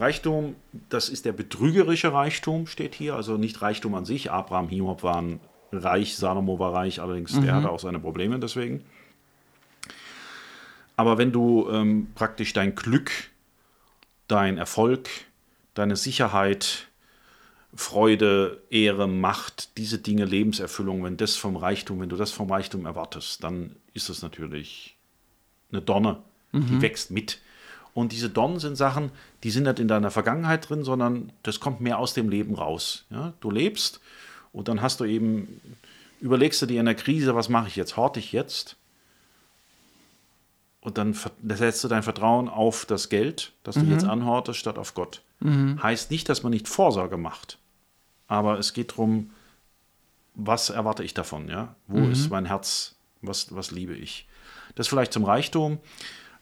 Reichtum, 0.00 0.56
das 0.88 1.08
ist 1.08 1.24
der 1.24 1.32
betrügerische 1.32 2.12
Reichtum, 2.12 2.66
steht 2.66 2.94
hier, 2.94 3.14
also 3.14 3.36
nicht 3.36 3.62
Reichtum 3.62 3.94
an 3.94 4.04
sich. 4.04 4.30
Abraham, 4.30 4.68
Hiob 4.68 5.02
waren 5.02 5.40
reich, 5.72 6.16
Salomo 6.16 6.58
war 6.58 6.72
reich, 6.74 7.00
allerdings 7.00 7.38
der 7.40 7.54
hatte 7.54 7.70
auch 7.70 7.80
seine 7.80 7.98
Probleme 7.98 8.38
deswegen. 8.38 8.84
Aber 10.96 11.18
wenn 11.18 11.32
du 11.32 11.68
ähm, 11.70 12.08
praktisch 12.14 12.52
dein 12.52 12.74
Glück, 12.74 13.10
dein 14.28 14.58
Erfolg, 14.58 15.08
deine 15.74 15.96
Sicherheit 15.96 16.88
Freude, 17.74 18.62
Ehre, 18.70 19.06
Macht, 19.06 19.76
diese 19.76 19.98
Dinge, 19.98 20.24
Lebenserfüllung, 20.24 21.04
wenn 21.04 21.18
das 21.18 21.36
vom 21.36 21.56
Reichtum, 21.56 22.00
wenn 22.00 22.08
du 22.08 22.16
das 22.16 22.32
vom 22.32 22.50
Reichtum 22.50 22.86
erwartest, 22.86 23.44
dann 23.44 23.76
ist 23.92 24.08
das 24.08 24.22
natürlich 24.22 24.96
eine 25.70 25.82
Donne, 25.82 26.22
die 26.52 26.80
wächst 26.80 27.10
mit. 27.10 27.40
Und 27.96 28.12
diese 28.12 28.28
Dornen 28.28 28.58
sind 28.58 28.76
Sachen, 28.76 29.10
die 29.42 29.50
sind 29.50 29.62
nicht 29.62 29.78
in 29.78 29.88
deiner 29.88 30.10
Vergangenheit 30.10 30.68
drin, 30.68 30.84
sondern 30.84 31.32
das 31.42 31.60
kommt 31.60 31.80
mehr 31.80 31.98
aus 31.98 32.12
dem 32.12 32.28
Leben 32.28 32.54
raus. 32.54 33.06
Ja? 33.08 33.32
Du 33.40 33.50
lebst 33.50 34.00
und 34.52 34.68
dann 34.68 34.82
hast 34.82 35.00
du 35.00 35.06
eben, 35.06 35.62
überlegst 36.20 36.60
du 36.60 36.66
dir 36.66 36.78
in 36.78 36.84
der 36.84 36.94
Krise, 36.94 37.34
was 37.34 37.48
mache 37.48 37.68
ich 37.68 37.76
jetzt? 37.76 37.96
Horte 37.96 38.20
ich 38.20 38.32
jetzt? 38.32 38.76
Und 40.82 40.98
dann 40.98 41.14
setzt 41.14 41.82
du 41.84 41.88
dein 41.88 42.02
Vertrauen 42.02 42.50
auf 42.50 42.84
das 42.84 43.08
Geld, 43.08 43.52
das 43.64 43.76
du 43.76 43.86
jetzt 43.86 44.04
anhortest, 44.04 44.58
statt 44.60 44.76
auf 44.76 44.92
Gott. 44.92 45.22
Heißt 45.82 46.10
nicht, 46.10 46.28
dass 46.28 46.42
man 46.42 46.52
nicht 46.52 46.68
Vorsorge 46.68 47.16
macht. 47.16 47.56
Aber 48.28 48.58
es 48.58 48.74
geht 48.74 48.90
darum, 48.90 49.30
was 50.34 50.68
erwarte 50.68 51.02
ich 51.02 51.14
davon? 51.14 51.48
Ja? 51.48 51.74
Wo 51.86 52.00
ist 52.08 52.28
mein 52.28 52.44
Herz? 52.44 52.94
Was, 53.22 53.56
was 53.56 53.70
liebe 53.70 53.94
ich? 53.94 54.28
Das 54.74 54.86
vielleicht 54.86 55.14
zum 55.14 55.24
Reichtum. 55.24 55.78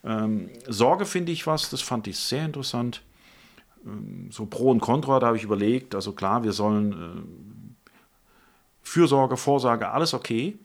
Ähm, 0.04 0.50
Sorge 0.68 1.06
finde 1.06 1.32
ich 1.32 1.46
was, 1.46 1.70
das 1.70 1.80
fand 1.80 2.06
ich 2.06 2.18
sehr 2.18 2.44
interessant. 2.44 3.02
Ähm, 3.86 4.28
so 4.30 4.46
Pro 4.46 4.70
und 4.70 4.80
Contra, 4.80 5.18
da 5.18 5.28
habe 5.28 5.36
ich 5.36 5.44
überlegt, 5.44 5.94
also 5.94 6.12
klar, 6.12 6.44
wir 6.44 6.52
sollen 6.52 6.92
äh, 6.92 7.22
Fürsorge, 8.82 9.36
Vorsorge, 9.36 9.90
alles 9.90 10.14
okay. 10.14 10.58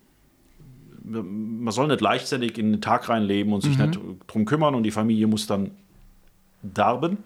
Man 1.01 1.71
soll 1.71 1.87
nicht 1.87 2.01
leichtsinnig 2.01 2.57
in 2.57 2.71
den 2.73 2.81
Tag 2.81 3.09
reinleben 3.09 3.53
und 3.53 3.61
sich 3.61 3.77
mhm. 3.77 3.85
nicht 3.85 3.99
drum 4.27 4.45
kümmern 4.45 4.75
und 4.75 4.83
die 4.83 4.91
Familie 4.91 5.25
muss 5.25 5.47
dann 5.47 5.71
darben. 6.61 7.17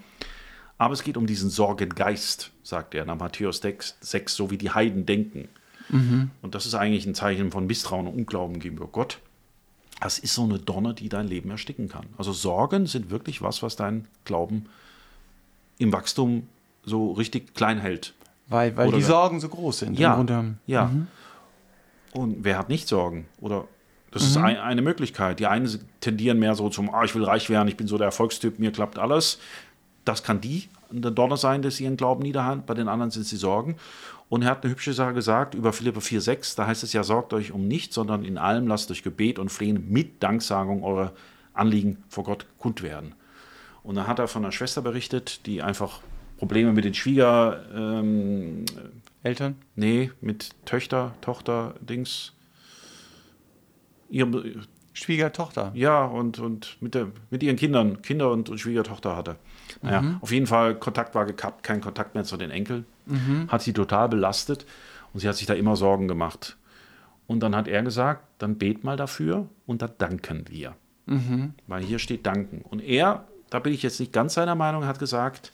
Aber 0.77 0.93
es 0.93 1.03
geht 1.03 1.17
um 1.17 1.25
diesen 1.25 1.49
Sorgengeist, 1.49 2.51
sagt 2.61 2.95
er 2.95 3.05
nach 3.05 3.17
Matthäus 3.17 3.61
6, 3.61 4.35
so 4.35 4.51
wie 4.51 4.57
die 4.57 4.71
Heiden 4.71 5.05
denken. 5.05 5.49
Mhm. 5.89 6.31
Und 6.41 6.55
das 6.55 6.65
ist 6.65 6.75
eigentlich 6.75 7.05
ein 7.05 7.15
Zeichen 7.15 7.51
von 7.51 7.65
Misstrauen 7.67 8.07
und 8.07 8.13
Unglauben 8.13 8.59
gegenüber 8.59 8.87
Gott. 8.87 9.19
Das 9.99 10.19
ist 10.19 10.33
so 10.33 10.43
eine 10.43 10.59
Donne, 10.59 10.93
die 10.93 11.09
dein 11.09 11.27
Leben 11.27 11.49
ersticken 11.49 11.87
kann. 11.89 12.05
Also 12.17 12.33
Sorgen 12.33 12.87
sind 12.87 13.09
wirklich 13.09 13.41
was, 13.41 13.63
was 13.63 13.75
dein 13.75 14.07
Glauben 14.25 14.65
im 15.77 15.93
Wachstum 15.93 16.47
so 16.83 17.11
richtig 17.13 17.53
klein 17.53 17.79
hält. 17.79 18.13
Weil, 18.47 18.75
weil 18.75 18.91
die 18.91 19.01
Sorgen 19.01 19.39
so 19.39 19.49
groß 19.49 19.79
sind. 19.79 19.97
Ja, 19.97 20.23
ja. 20.67 20.85
Mhm. 20.85 21.07
Und 22.11 22.43
wer 22.43 22.57
hat 22.57 22.69
nicht 22.69 22.87
Sorgen? 22.87 23.25
Oder 23.39 23.67
das 24.11 24.23
mhm. 24.23 24.27
ist 24.29 24.37
ein, 24.37 24.57
eine 24.57 24.81
Möglichkeit. 24.81 25.39
Die 25.39 25.47
einen 25.47 25.69
tendieren 26.01 26.39
mehr 26.39 26.55
so 26.55 26.69
zum, 26.69 26.93
ah, 26.93 27.03
ich 27.03 27.15
will 27.15 27.23
reich 27.23 27.49
werden, 27.49 27.67
ich 27.67 27.77
bin 27.77 27.87
so 27.87 27.97
der 27.97 28.05
Erfolgstyp, 28.05 28.59
mir 28.59 28.71
klappt 28.71 28.99
alles. 28.99 29.39
Das 30.05 30.23
kann 30.23 30.41
die 30.41 30.67
eine 30.91 31.11
Donner 31.11 31.37
sein, 31.37 31.61
dass 31.61 31.77
sie 31.77 31.85
ihren 31.85 31.97
Glauben 31.97 32.21
niederhand. 32.21 32.65
Bei 32.65 32.73
den 32.73 32.87
anderen 32.87 33.09
sind 33.09 33.25
sie 33.25 33.37
Sorgen. 33.37 33.77
Und 34.33 34.41
er 34.41 34.49
hat 34.49 34.63
eine 34.63 34.71
hübsche 34.71 34.93
Sache 34.93 35.13
gesagt 35.13 35.53
über 35.53 35.73
Philippe 35.73 35.99
4,6. 35.99 36.57
Da 36.57 36.65
heißt 36.65 36.81
es 36.81 36.91
ja, 36.91 37.03
sorgt 37.03 37.33
euch 37.33 37.51
um 37.51 37.67
nichts, 37.67 37.93
sondern 37.93 38.25
in 38.25 38.39
allem 38.39 38.65
lasst 38.65 38.89
durch 38.89 39.03
Gebet 39.03 39.37
und 39.37 39.49
Flehen 39.49 39.91
mit 39.91 40.23
Danksagung 40.23 40.83
eure 40.83 41.11
Anliegen 41.53 42.03
vor 42.09 42.23
Gott 42.23 42.47
kund 42.57 42.81
werden. 42.81 43.13
Und 43.83 43.93
dann 43.93 44.07
hat 44.07 44.17
er 44.17 44.27
von 44.27 44.43
einer 44.43 44.51
Schwester 44.51 44.81
berichtet, 44.81 45.45
die 45.45 45.61
einfach 45.61 46.01
Probleme 46.39 46.73
mit 46.73 46.83
den 46.83 46.95
Schwieger... 46.95 47.63
Ähm, 47.75 48.65
Eltern? 49.21 49.55
Nee, 49.75 50.09
mit 50.19 50.49
Töchter, 50.65 51.13
Tochter, 51.21 51.75
Dings. 51.81 52.33
Ihre, 54.09 54.63
Schwiegertochter. 54.93 55.71
Ja, 55.75 56.05
und, 56.05 56.39
und 56.39 56.77
mit, 56.81 56.95
der, 56.95 57.09
mit 57.29 57.43
ihren 57.43 57.57
Kindern, 57.57 58.01
Kinder 58.01 58.31
und, 58.31 58.49
und 58.49 58.57
Schwiegertochter 58.57 59.15
hatte. 59.15 59.35
Naja, 59.83 60.01
mhm. 60.01 60.17
auf 60.21 60.31
jeden 60.31 60.47
Fall, 60.47 60.73
Kontakt 60.73 61.13
war 61.13 61.27
gekappt, 61.27 61.61
kein 61.61 61.81
Kontakt 61.81 62.15
mehr 62.15 62.23
zu 62.23 62.35
den 62.35 62.49
Enkeln. 62.49 62.87
Mhm. 63.05 63.47
Hat 63.49 63.61
sie 63.61 63.73
total 63.73 64.09
belastet 64.09 64.65
und 65.13 65.19
sie 65.19 65.27
hat 65.27 65.35
sich 65.35 65.47
da 65.47 65.53
immer 65.53 65.75
Sorgen 65.75 66.07
gemacht. 66.07 66.57
Und 67.27 67.41
dann 67.41 67.55
hat 67.55 67.67
er 67.67 67.83
gesagt, 67.83 68.25
dann 68.37 68.57
bet 68.57 68.83
mal 68.83 68.97
dafür 68.97 69.47
und 69.65 69.81
da 69.81 69.87
danken 69.87 70.45
wir. 70.49 70.75
Mhm. 71.05 71.53
Weil 71.67 71.83
hier 71.83 71.99
steht 71.99 72.25
danken. 72.25 72.61
Und 72.61 72.81
er, 72.81 73.25
da 73.49 73.59
bin 73.59 73.73
ich 73.73 73.83
jetzt 73.83 73.99
nicht 73.99 74.13
ganz 74.13 74.33
seiner 74.33 74.55
Meinung, 74.55 74.85
hat 74.85 74.99
gesagt, 74.99 75.51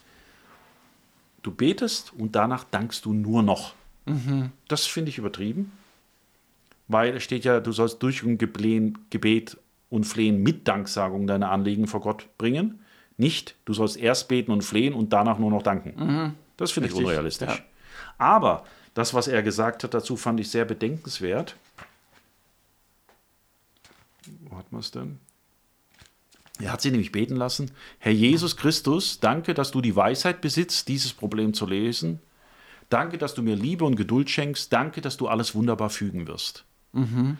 du 1.42 1.52
betest 1.52 2.12
und 2.12 2.34
danach 2.34 2.64
dankst 2.64 3.04
du 3.04 3.12
nur 3.12 3.42
noch. 3.42 3.74
Mhm. 4.06 4.50
Das 4.68 4.86
finde 4.86 5.10
ich 5.10 5.18
übertrieben 5.18 5.72
weil 6.90 7.16
es 7.16 7.22
steht 7.22 7.44
ja, 7.44 7.60
du 7.60 7.70
sollst 7.70 8.02
durch 8.02 8.24
ein 8.24 8.36
Gebet 8.36 9.56
und 9.90 10.04
Flehen 10.04 10.42
mit 10.42 10.66
Danksagung 10.66 11.26
deine 11.26 11.48
Anliegen 11.48 11.86
vor 11.86 12.00
Gott 12.00 12.26
bringen. 12.36 12.80
Nicht, 13.16 13.54
du 13.64 13.72
sollst 13.72 13.96
erst 13.96 14.28
beten 14.28 14.50
und 14.50 14.62
flehen 14.62 14.92
und 14.92 15.12
danach 15.12 15.38
nur 15.38 15.50
noch 15.50 15.62
danken. 15.62 15.92
Mhm. 15.96 16.32
Das 16.60 16.72
finde 16.72 16.90
ich 16.90 16.94
unrealistisch. 16.94 17.48
Ja. 17.48 17.58
Aber 18.18 18.66
das, 18.92 19.14
was 19.14 19.28
er 19.28 19.42
gesagt 19.42 19.82
hat 19.82 19.94
dazu, 19.94 20.18
fand 20.18 20.40
ich 20.40 20.50
sehr 20.50 20.66
bedenkenswert. 20.66 21.56
Wo 24.42 24.58
hat 24.58 24.70
man 24.70 24.82
es 24.82 24.90
denn? 24.90 25.18
Er 26.58 26.70
hat 26.70 26.82
sie 26.82 26.90
nämlich 26.90 27.12
beten 27.12 27.34
lassen. 27.34 27.70
Herr 27.98 28.12
Jesus 28.12 28.58
Christus, 28.58 29.20
danke, 29.20 29.54
dass 29.54 29.70
du 29.70 29.80
die 29.80 29.96
Weisheit 29.96 30.42
besitzt, 30.42 30.88
dieses 30.88 31.14
Problem 31.14 31.54
zu 31.54 31.64
lesen. 31.64 32.20
Danke, 32.90 33.16
dass 33.16 33.32
du 33.32 33.42
mir 33.42 33.56
Liebe 33.56 33.86
und 33.86 33.96
Geduld 33.96 34.28
schenkst. 34.28 34.70
Danke, 34.70 35.00
dass 35.00 35.16
du 35.16 35.28
alles 35.28 35.54
wunderbar 35.54 35.88
fügen 35.88 36.28
wirst. 36.28 36.66
Mhm. 36.92 37.38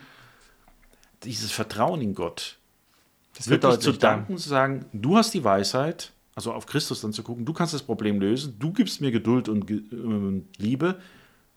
Dieses 1.23 1.51
Vertrauen 1.51 2.01
in 2.01 2.15
Gott. 2.15 2.57
Das 3.37 3.49
wirklich 3.49 3.81
zu 3.81 3.91
danken, 3.91 4.39
zu 4.39 4.49
sagen, 4.49 4.85
du 4.93 5.15
hast 5.15 5.35
die 5.35 5.43
Weisheit, 5.43 6.11
also 6.41 6.53
auf 6.53 6.65
Christus 6.65 7.01
dann 7.01 7.13
zu 7.13 7.21
gucken, 7.21 7.45
du 7.45 7.53
kannst 7.53 7.75
das 7.75 7.83
Problem 7.83 8.19
lösen, 8.19 8.55
du 8.57 8.73
gibst 8.73 8.99
mir 8.99 9.11
Geduld 9.11 9.47
und 9.47 9.69
äh, 9.69 10.41
Liebe, 10.57 10.99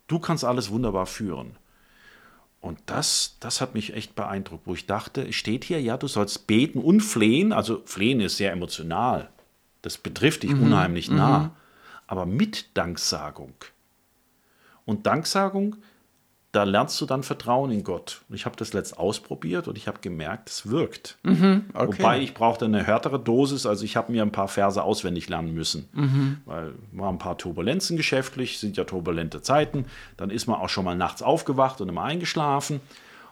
du 0.08 0.18
kannst 0.18 0.44
alles 0.44 0.70
wunderbar 0.70 1.06
führen. 1.06 1.56
Und 2.60 2.78
das, 2.84 3.38
das 3.40 3.62
hat 3.62 3.74
mich 3.74 3.94
echt 3.94 4.14
beeindruckt, 4.14 4.66
wo 4.66 4.74
ich 4.74 4.84
dachte, 4.84 5.32
steht 5.32 5.64
hier, 5.64 5.80
ja, 5.80 5.96
du 5.96 6.06
sollst 6.06 6.46
beten 6.46 6.80
und 6.80 7.00
flehen. 7.00 7.52
Also 7.52 7.82
flehen 7.86 8.20
ist 8.20 8.36
sehr 8.36 8.52
emotional. 8.52 9.30
Das 9.80 9.96
betrifft 9.96 10.42
dich 10.42 10.52
mhm. 10.52 10.64
unheimlich 10.64 11.10
nah. 11.10 11.38
Mhm. 11.38 11.50
Aber 12.06 12.26
mit 12.26 12.76
Danksagung. 12.76 13.54
Und 14.84 15.06
Danksagung 15.06 15.76
da 16.54 16.62
lernst 16.62 17.00
du 17.00 17.06
dann 17.06 17.22
Vertrauen 17.22 17.70
in 17.72 17.82
Gott. 17.82 18.22
Ich 18.30 18.46
habe 18.46 18.54
das 18.56 18.72
letzt 18.72 18.96
ausprobiert 18.96 19.66
und 19.66 19.76
ich 19.76 19.88
habe 19.88 19.98
gemerkt, 20.00 20.48
es 20.48 20.70
wirkt. 20.70 21.18
Mhm, 21.24 21.64
okay. 21.74 21.98
Wobei 21.98 22.20
ich 22.20 22.32
brauchte 22.32 22.64
eine 22.64 22.84
härtere 22.84 23.18
Dosis, 23.18 23.66
also 23.66 23.84
ich 23.84 23.96
habe 23.96 24.12
mir 24.12 24.22
ein 24.22 24.30
paar 24.30 24.48
Verse 24.48 24.82
auswendig 24.82 25.28
lernen 25.28 25.52
müssen, 25.52 25.88
mhm. 25.92 26.38
weil 26.44 26.72
waren 26.92 27.16
ein 27.16 27.18
paar 27.18 27.38
Turbulenzen 27.38 27.96
geschäftlich, 27.96 28.58
sind 28.58 28.76
ja 28.76 28.84
turbulente 28.84 29.42
Zeiten. 29.42 29.86
Dann 30.16 30.30
ist 30.30 30.46
man 30.46 30.60
auch 30.60 30.68
schon 30.68 30.84
mal 30.84 30.96
nachts 30.96 31.22
aufgewacht 31.22 31.80
und 31.80 31.88
immer 31.88 32.04
eingeschlafen 32.04 32.80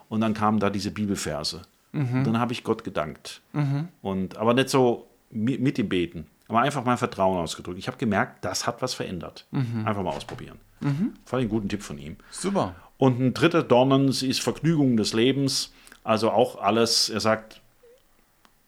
und 0.09 0.21
dann 0.21 0.35
kamen 0.35 0.59
da 0.59 0.69
diese 0.69 0.91
Bibelverse. 0.91 1.63
Mhm. 1.93 2.19
Und 2.19 2.25
dann 2.25 2.39
habe 2.41 2.53
ich 2.53 2.65
Gott 2.65 2.83
gedankt. 2.83 3.41
Mhm. 3.53 3.89
Und, 4.03 4.37
aber 4.37 4.53
nicht 4.55 4.69
so 4.69 5.07
mit, 5.31 5.79
dem 5.79 5.89
Beten, 5.89 6.27
aber 6.49 6.61
einfach 6.61 6.85
mal 6.85 6.97
Vertrauen 6.97 7.39
ausgedrückt. 7.39 7.79
Ich 7.79 7.87
habe 7.87 7.99
gemerkt, 7.99 8.45
das 8.45 8.67
hat 8.67 8.83
was 8.83 8.95
verändert. 8.95 9.47
Mhm. 9.53 9.87
Einfach 9.87 10.03
mal 10.03 10.11
ausprobieren. 10.11 10.59
Mhm. 10.81 11.15
Fand 11.25 11.41
ich 11.41 11.45
einen 11.45 11.49
guten 11.49 11.69
Tipp 11.69 11.83
von 11.83 11.99
ihm. 11.99 12.17
Super. 12.31 12.75
Und 13.03 13.19
ein 13.19 13.35
dritter 13.35 13.65
Dornen 13.65 14.11
ist 14.11 14.41
Vergnügung 14.41 14.97
des 14.97 15.13
Lebens. 15.13 15.73
Also 16.05 16.31
auch 16.31 16.63
alles, 16.63 17.09
er 17.09 17.19
sagt, 17.19 17.61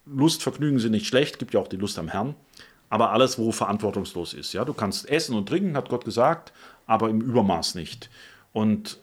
Lust, 0.07 0.43
Vergnügen 0.43 0.81
sind 0.81 0.91
nicht 0.91 1.07
schlecht, 1.07 1.39
gibt 1.39 1.55
ja 1.55 1.61
auch 1.61 1.69
die 1.69 1.77
Lust 1.77 2.01
am 2.01 2.09
Herrn. 2.09 2.35
Aber 2.89 3.13
alles, 3.13 3.39
wo 3.39 3.53
verantwortungslos 3.53 4.35
ist. 4.35 4.53
Ja, 4.53 4.65
du 4.65 4.73
kannst 4.73 5.09
essen 5.09 5.37
und 5.37 5.49
trinken, 5.49 5.77
hat 5.77 5.89
Gott 5.89 6.05
gesagt, 6.05 6.53
aber 6.89 7.11
im 7.11 7.21
Übermaß 7.21 7.77
nicht. 7.77 8.11
Und 8.53 8.99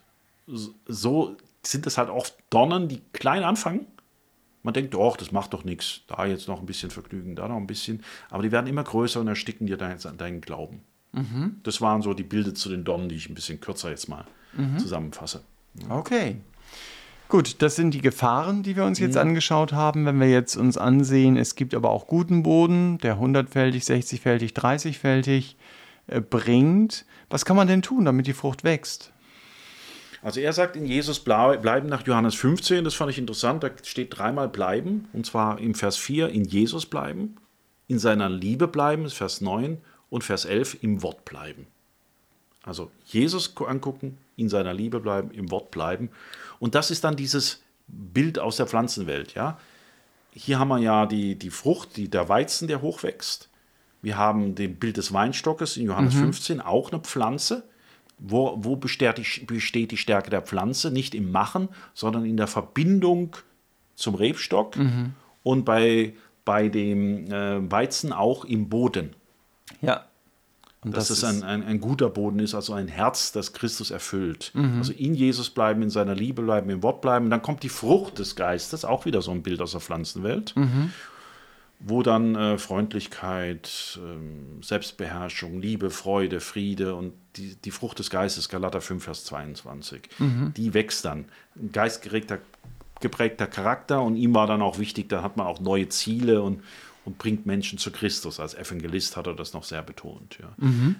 so 0.86 1.38
sind 1.64 1.88
es 1.88 1.98
halt 1.98 2.10
oft 2.10 2.36
Dornen, 2.50 2.90
die 2.90 3.02
klein 3.14 3.46
anfangen. 3.46 3.88
Man 4.64 4.74
denkt, 4.74 4.96
doch, 4.96 5.16
das 5.16 5.32
macht 5.32 5.54
doch 5.54 5.64
nichts. 5.64 6.02
Da 6.08 6.26
jetzt 6.26 6.50
noch 6.50 6.60
ein 6.60 6.66
bisschen 6.66 6.92
Vergnügen, 6.92 7.38
da 7.38 7.48
noch 7.48 7.56
ein 7.56 7.68
bisschen. 7.68 8.04
Aber 8.32 8.44
die 8.44 8.52
werden 8.52 8.68
immer 8.68 8.84
größer 8.84 9.22
und 9.22 9.30
ersticken 9.30 9.66
dir 9.66 9.78
deinen, 9.78 9.98
deinen 10.18 10.42
Glauben. 10.42 10.82
Mhm. 11.14 11.62
Das 11.64 11.80
waren 11.80 12.02
so 12.02 12.14
die 12.14 12.24
Bilder 12.24 12.54
zu 12.54 12.68
den 12.68 12.84
Dornen, 12.84 13.08
die 13.08 13.16
ich 13.16 13.30
ein 13.30 13.36
bisschen 13.36 13.62
kürzer 13.62 13.92
jetzt 13.92 14.10
mal 14.10 14.26
mhm. 14.54 14.80
zusammenfasse. 14.80 15.42
Okay. 15.90 16.38
Gut, 17.30 17.62
das 17.62 17.78
sind 17.78 17.94
die 17.94 18.02
Gefahren, 18.02 18.62
die 18.62 18.76
wir 18.76 18.84
uns 18.84 19.00
jetzt 19.00 19.16
mhm. 19.16 19.22
angeschaut 19.22 19.72
haben. 19.72 20.06
Wenn 20.06 20.20
wir 20.20 20.30
jetzt 20.30 20.58
uns 20.58 20.78
ansehen, 20.78 21.38
es 21.38 21.56
gibt 21.56 21.74
aber 21.74 21.90
auch 21.90 22.08
guten 22.08 22.44
Boden, 22.44 22.98
der 22.98 23.18
100-fältig, 23.18 23.84
60-fältig, 23.84 24.54
30-fältig 24.54 25.56
äh, 26.08 26.20
bringt. 26.20 27.06
Was 27.30 27.46
kann 27.46 27.56
man 27.56 27.68
denn 27.68 27.82
tun, 27.82 28.04
damit 28.04 28.28
die 28.28 28.34
Frucht 28.34 28.66
wächst? 28.66 29.14
Also 30.22 30.40
er 30.40 30.54
sagt 30.54 30.76
in 30.76 30.86
Jesus 30.86 31.20
bleiben 31.20 31.88
nach 31.88 32.06
Johannes 32.06 32.36
15, 32.36 32.84
das 32.84 32.94
fand 32.94 33.10
ich 33.10 33.18
interessant, 33.18 33.64
da 33.64 33.72
steht 33.82 34.18
dreimal 34.18 34.50
bleiben, 34.50 35.08
und 35.14 35.26
zwar 35.26 35.58
im 35.60 35.74
Vers 35.74 35.98
4 35.98 36.30
in 36.30 36.46
Jesus 36.46 36.86
bleiben, 36.86 37.38
in 37.88 37.98
seiner 37.98 38.30
Liebe 38.30 38.68
bleiben, 38.68 39.10
Vers 39.10 39.42
9, 39.42 39.80
und 40.10 40.24
Vers 40.24 40.46
11 40.46 40.84
im 40.84 41.02
Wort 41.02 41.26
bleiben. 41.26 41.68
Also 42.64 42.92
Jesus 43.06 43.56
angucken, 43.58 44.18
in 44.36 44.50
seiner 44.50 44.74
Liebe 44.74 45.00
bleiben, 45.00 45.32
im 45.32 45.50
Wort 45.52 45.72
bleiben. 45.72 46.10
Und 46.60 46.76
das 46.76 46.92
ist 46.92 47.04
dann 47.04 47.16
dieses 47.16 47.64
Bild 47.88 48.40
aus 48.40 48.58
der 48.58 48.68
Pflanzenwelt. 48.68 49.34
Ja? 49.34 49.58
Hier 50.34 50.60
haben 50.60 50.70
wir 50.70 50.78
ja 50.78 51.06
die, 51.06 51.36
die 51.36 51.50
Frucht, 51.50 51.98
die, 51.98 52.10
der 52.10 52.30
Weizen, 52.30 52.68
der 52.68 52.82
hochwächst. 52.82 53.50
Wir 54.02 54.18
haben 54.18 54.56
den 54.56 54.78
Bild 54.78 54.98
des 54.98 55.14
Weinstockes 55.14 55.78
in 55.78 55.86
Johannes 55.86 56.16
15, 56.16 56.62
auch 56.62 56.92
eine 56.92 57.02
Pflanze. 57.02 57.64
Wo, 58.18 58.56
wo 58.58 58.76
besteht, 58.76 59.18
die, 59.18 59.46
besteht 59.46 59.92
die 59.92 59.98
Stärke 59.98 60.30
der 60.30 60.42
Pflanze? 60.42 60.92
Nicht 60.92 61.16
im 61.16 61.32
Machen, 61.32 61.70
sondern 61.94 62.26
in 62.26 62.38
der 62.38 62.48
Verbindung 62.48 63.36
zum 63.96 64.16
Rebstock 64.16 64.76
und 65.44 65.66
bei, 65.66 66.14
bei 66.46 66.70
dem 66.70 67.32
äh, 67.32 67.72
Weizen 67.72 68.14
auch 68.14 68.46
im 68.46 68.70
Boden. 68.70 69.16
Ja. 69.82 70.06
Und 70.84 70.98
dass 70.98 71.12
es 71.12 71.24
ein, 71.24 71.44
ein, 71.44 71.64
ein 71.64 71.80
guter 71.80 72.10
Boden 72.10 72.40
ist, 72.40 72.56
also 72.56 72.74
ein 72.74 72.88
Herz, 72.88 73.32
das 73.32 73.54
Christus 73.54 73.92
erfüllt. 73.92 74.52
Also 74.78 74.94
in 74.94 75.14
Jesus 75.14 75.52
bleiben, 75.52 75.84
in 75.84 75.92
seiner 75.92 76.16
Liebe 76.16 76.42
bleiben, 76.42 76.72
im 76.72 76.82
Wort 76.82 77.02
bleiben. 77.02 77.30
Dann 77.30 77.44
kommt 77.44 77.62
die 77.62 77.70
Frucht 77.70 78.18
des 78.18 78.36
Geistes, 78.36 78.84
auch 78.84 79.06
wieder 79.06 79.22
so 79.22 79.30
ein 79.30 79.44
Bild 79.44 79.62
aus 79.62 79.72
der 79.74 79.80
Pflanzenwelt, 79.80 80.56
wo 81.80 82.02
dann 82.02 82.36
äh, 82.36 82.58
Freundlichkeit, 82.58 84.00
ähm, 84.04 84.64
Selbstbeherrschung, 84.64 85.62
Liebe, 85.62 85.92
Freude, 85.92 86.40
Friede 86.40 86.96
und 86.96 87.14
die, 87.36 87.56
die 87.56 87.72
Frucht 87.72 88.00
des 88.00 88.10
Geistes, 88.10 88.50
Galater 88.50 88.82
5, 88.82 89.04
Vers 89.04 89.26
22, 89.26 90.10
die 90.58 90.74
wächst 90.74 91.06
dann. 91.06 91.26
Ein 91.56 91.72
geistgeregter 91.72 92.40
geprägter 93.02 93.48
Charakter 93.48 94.02
und 94.02 94.16
ihm 94.16 94.34
war 94.34 94.48
dann 94.48 94.62
auch 94.62 94.80
wichtig, 94.80 95.10
da 95.10 95.24
hat 95.24 95.36
man 95.36 95.48
auch 95.48 95.60
neue 95.60 95.90
Ziele 95.90 96.42
und, 96.42 96.62
und 97.04 97.18
bringt 97.18 97.46
Menschen 97.46 97.80
zu 97.80 97.92
Christus. 97.92 98.40
Als 98.40 98.54
Evangelist 98.54 99.18
hat 99.18 99.28
er 99.28 99.34
das 99.34 99.54
noch 99.54 99.64
sehr 99.64 99.82
betont. 99.82 100.38
Ja. 100.40 100.54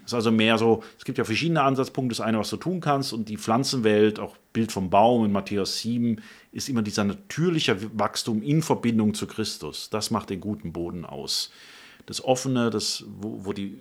Das 0.04 0.12
ist 0.12 0.14
also 0.14 0.32
mehr 0.32 0.58
so, 0.58 0.84
es 0.98 1.06
gibt 1.06 1.18
ja 1.18 1.24
verschiedene 1.24 1.62
Ansatzpunkte. 1.62 2.16
Das 2.16 2.26
eine, 2.26 2.40
was 2.40 2.50
du 2.50 2.58
tun 2.58 2.82
kannst 2.82 3.14
und 3.14 3.30
die 3.30 3.38
Pflanzenwelt, 3.38 4.20
auch 4.20 4.36
Bild 4.52 4.72
vom 4.72 4.90
Baum 4.90 5.26
in 5.26 5.32
Matthäus 5.32 5.80
7, 5.80 6.22
ist 6.52 6.70
immer 6.70 6.82
dieser 6.82 7.04
natürliche 7.04 7.78
Wachstum 7.98 8.42
in 8.42 8.64
Verbindung 8.64 9.14
zu 9.14 9.28
Christus. 9.28 9.90
Das 9.90 10.10
macht 10.10 10.32
den 10.32 10.42
guten 10.42 10.74
Boden 10.74 11.06
aus. 11.06 11.52
Das 12.08 12.24
Offene, 12.24 12.72
das, 12.72 13.06
wo, 13.08 13.46
wo 13.46 13.54
die 13.54 13.78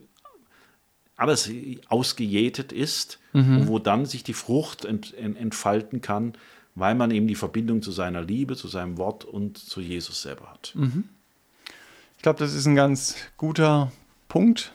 alles 1.17 1.51
ausgejätet 1.89 2.73
ist 2.73 3.19
und 3.33 3.69
wo 3.69 3.79
dann 3.79 4.07
sich 4.07 4.25
die 4.25 4.33
Frucht 4.33 4.85
ent, 4.85 5.15
ent, 5.15 5.37
entfalten 5.39 6.01
kann, 6.01 6.35
weil 6.75 6.95
man 6.95 7.11
eben 7.11 7.27
die 7.27 7.35
Verbindung 7.35 7.83
zu 7.83 7.93
seiner 7.93 8.23
Liebe, 8.23 8.57
zu 8.57 8.69
seinem 8.69 8.97
Wort 8.99 9.25
und 9.25 9.59
zu 9.59 9.81
Jesus 9.81 10.23
selber 10.23 10.51
hat. 10.51 10.75
Ich 12.21 12.23
glaube, 12.23 12.39
das 12.39 12.53
ist 12.53 12.67
ein 12.67 12.77
ganz 12.77 13.17
guter 13.39 13.93
Punkt 14.29 14.75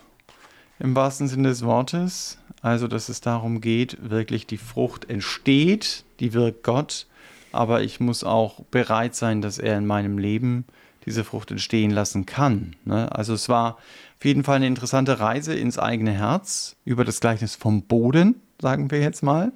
im 0.80 0.96
wahrsten 0.96 1.28
Sinne 1.28 1.46
des 1.46 1.64
Wortes. 1.64 2.38
Also, 2.60 2.88
dass 2.88 3.08
es 3.08 3.20
darum 3.20 3.60
geht, 3.60 3.98
wirklich 4.10 4.48
die 4.48 4.56
Frucht 4.56 5.08
entsteht, 5.08 6.02
die 6.18 6.32
wirkt 6.32 6.64
Gott, 6.64 7.06
aber 7.52 7.82
ich 7.82 8.00
muss 8.00 8.24
auch 8.24 8.64
bereit 8.72 9.14
sein, 9.14 9.42
dass 9.42 9.58
er 9.58 9.78
in 9.78 9.86
meinem 9.86 10.18
Leben 10.18 10.64
diese 11.04 11.22
Frucht 11.22 11.52
entstehen 11.52 11.92
lassen 11.92 12.26
kann. 12.26 12.74
Ne? 12.84 13.14
Also 13.14 13.34
es 13.34 13.48
war 13.48 13.74
auf 13.74 14.24
jeden 14.24 14.42
Fall 14.42 14.56
eine 14.56 14.66
interessante 14.66 15.20
Reise 15.20 15.54
ins 15.54 15.78
eigene 15.78 16.10
Herz 16.10 16.74
über 16.84 17.04
das 17.04 17.20
Gleichnis 17.20 17.54
vom 17.54 17.82
Boden, 17.82 18.42
sagen 18.60 18.90
wir 18.90 18.98
jetzt 19.00 19.22
mal. 19.22 19.52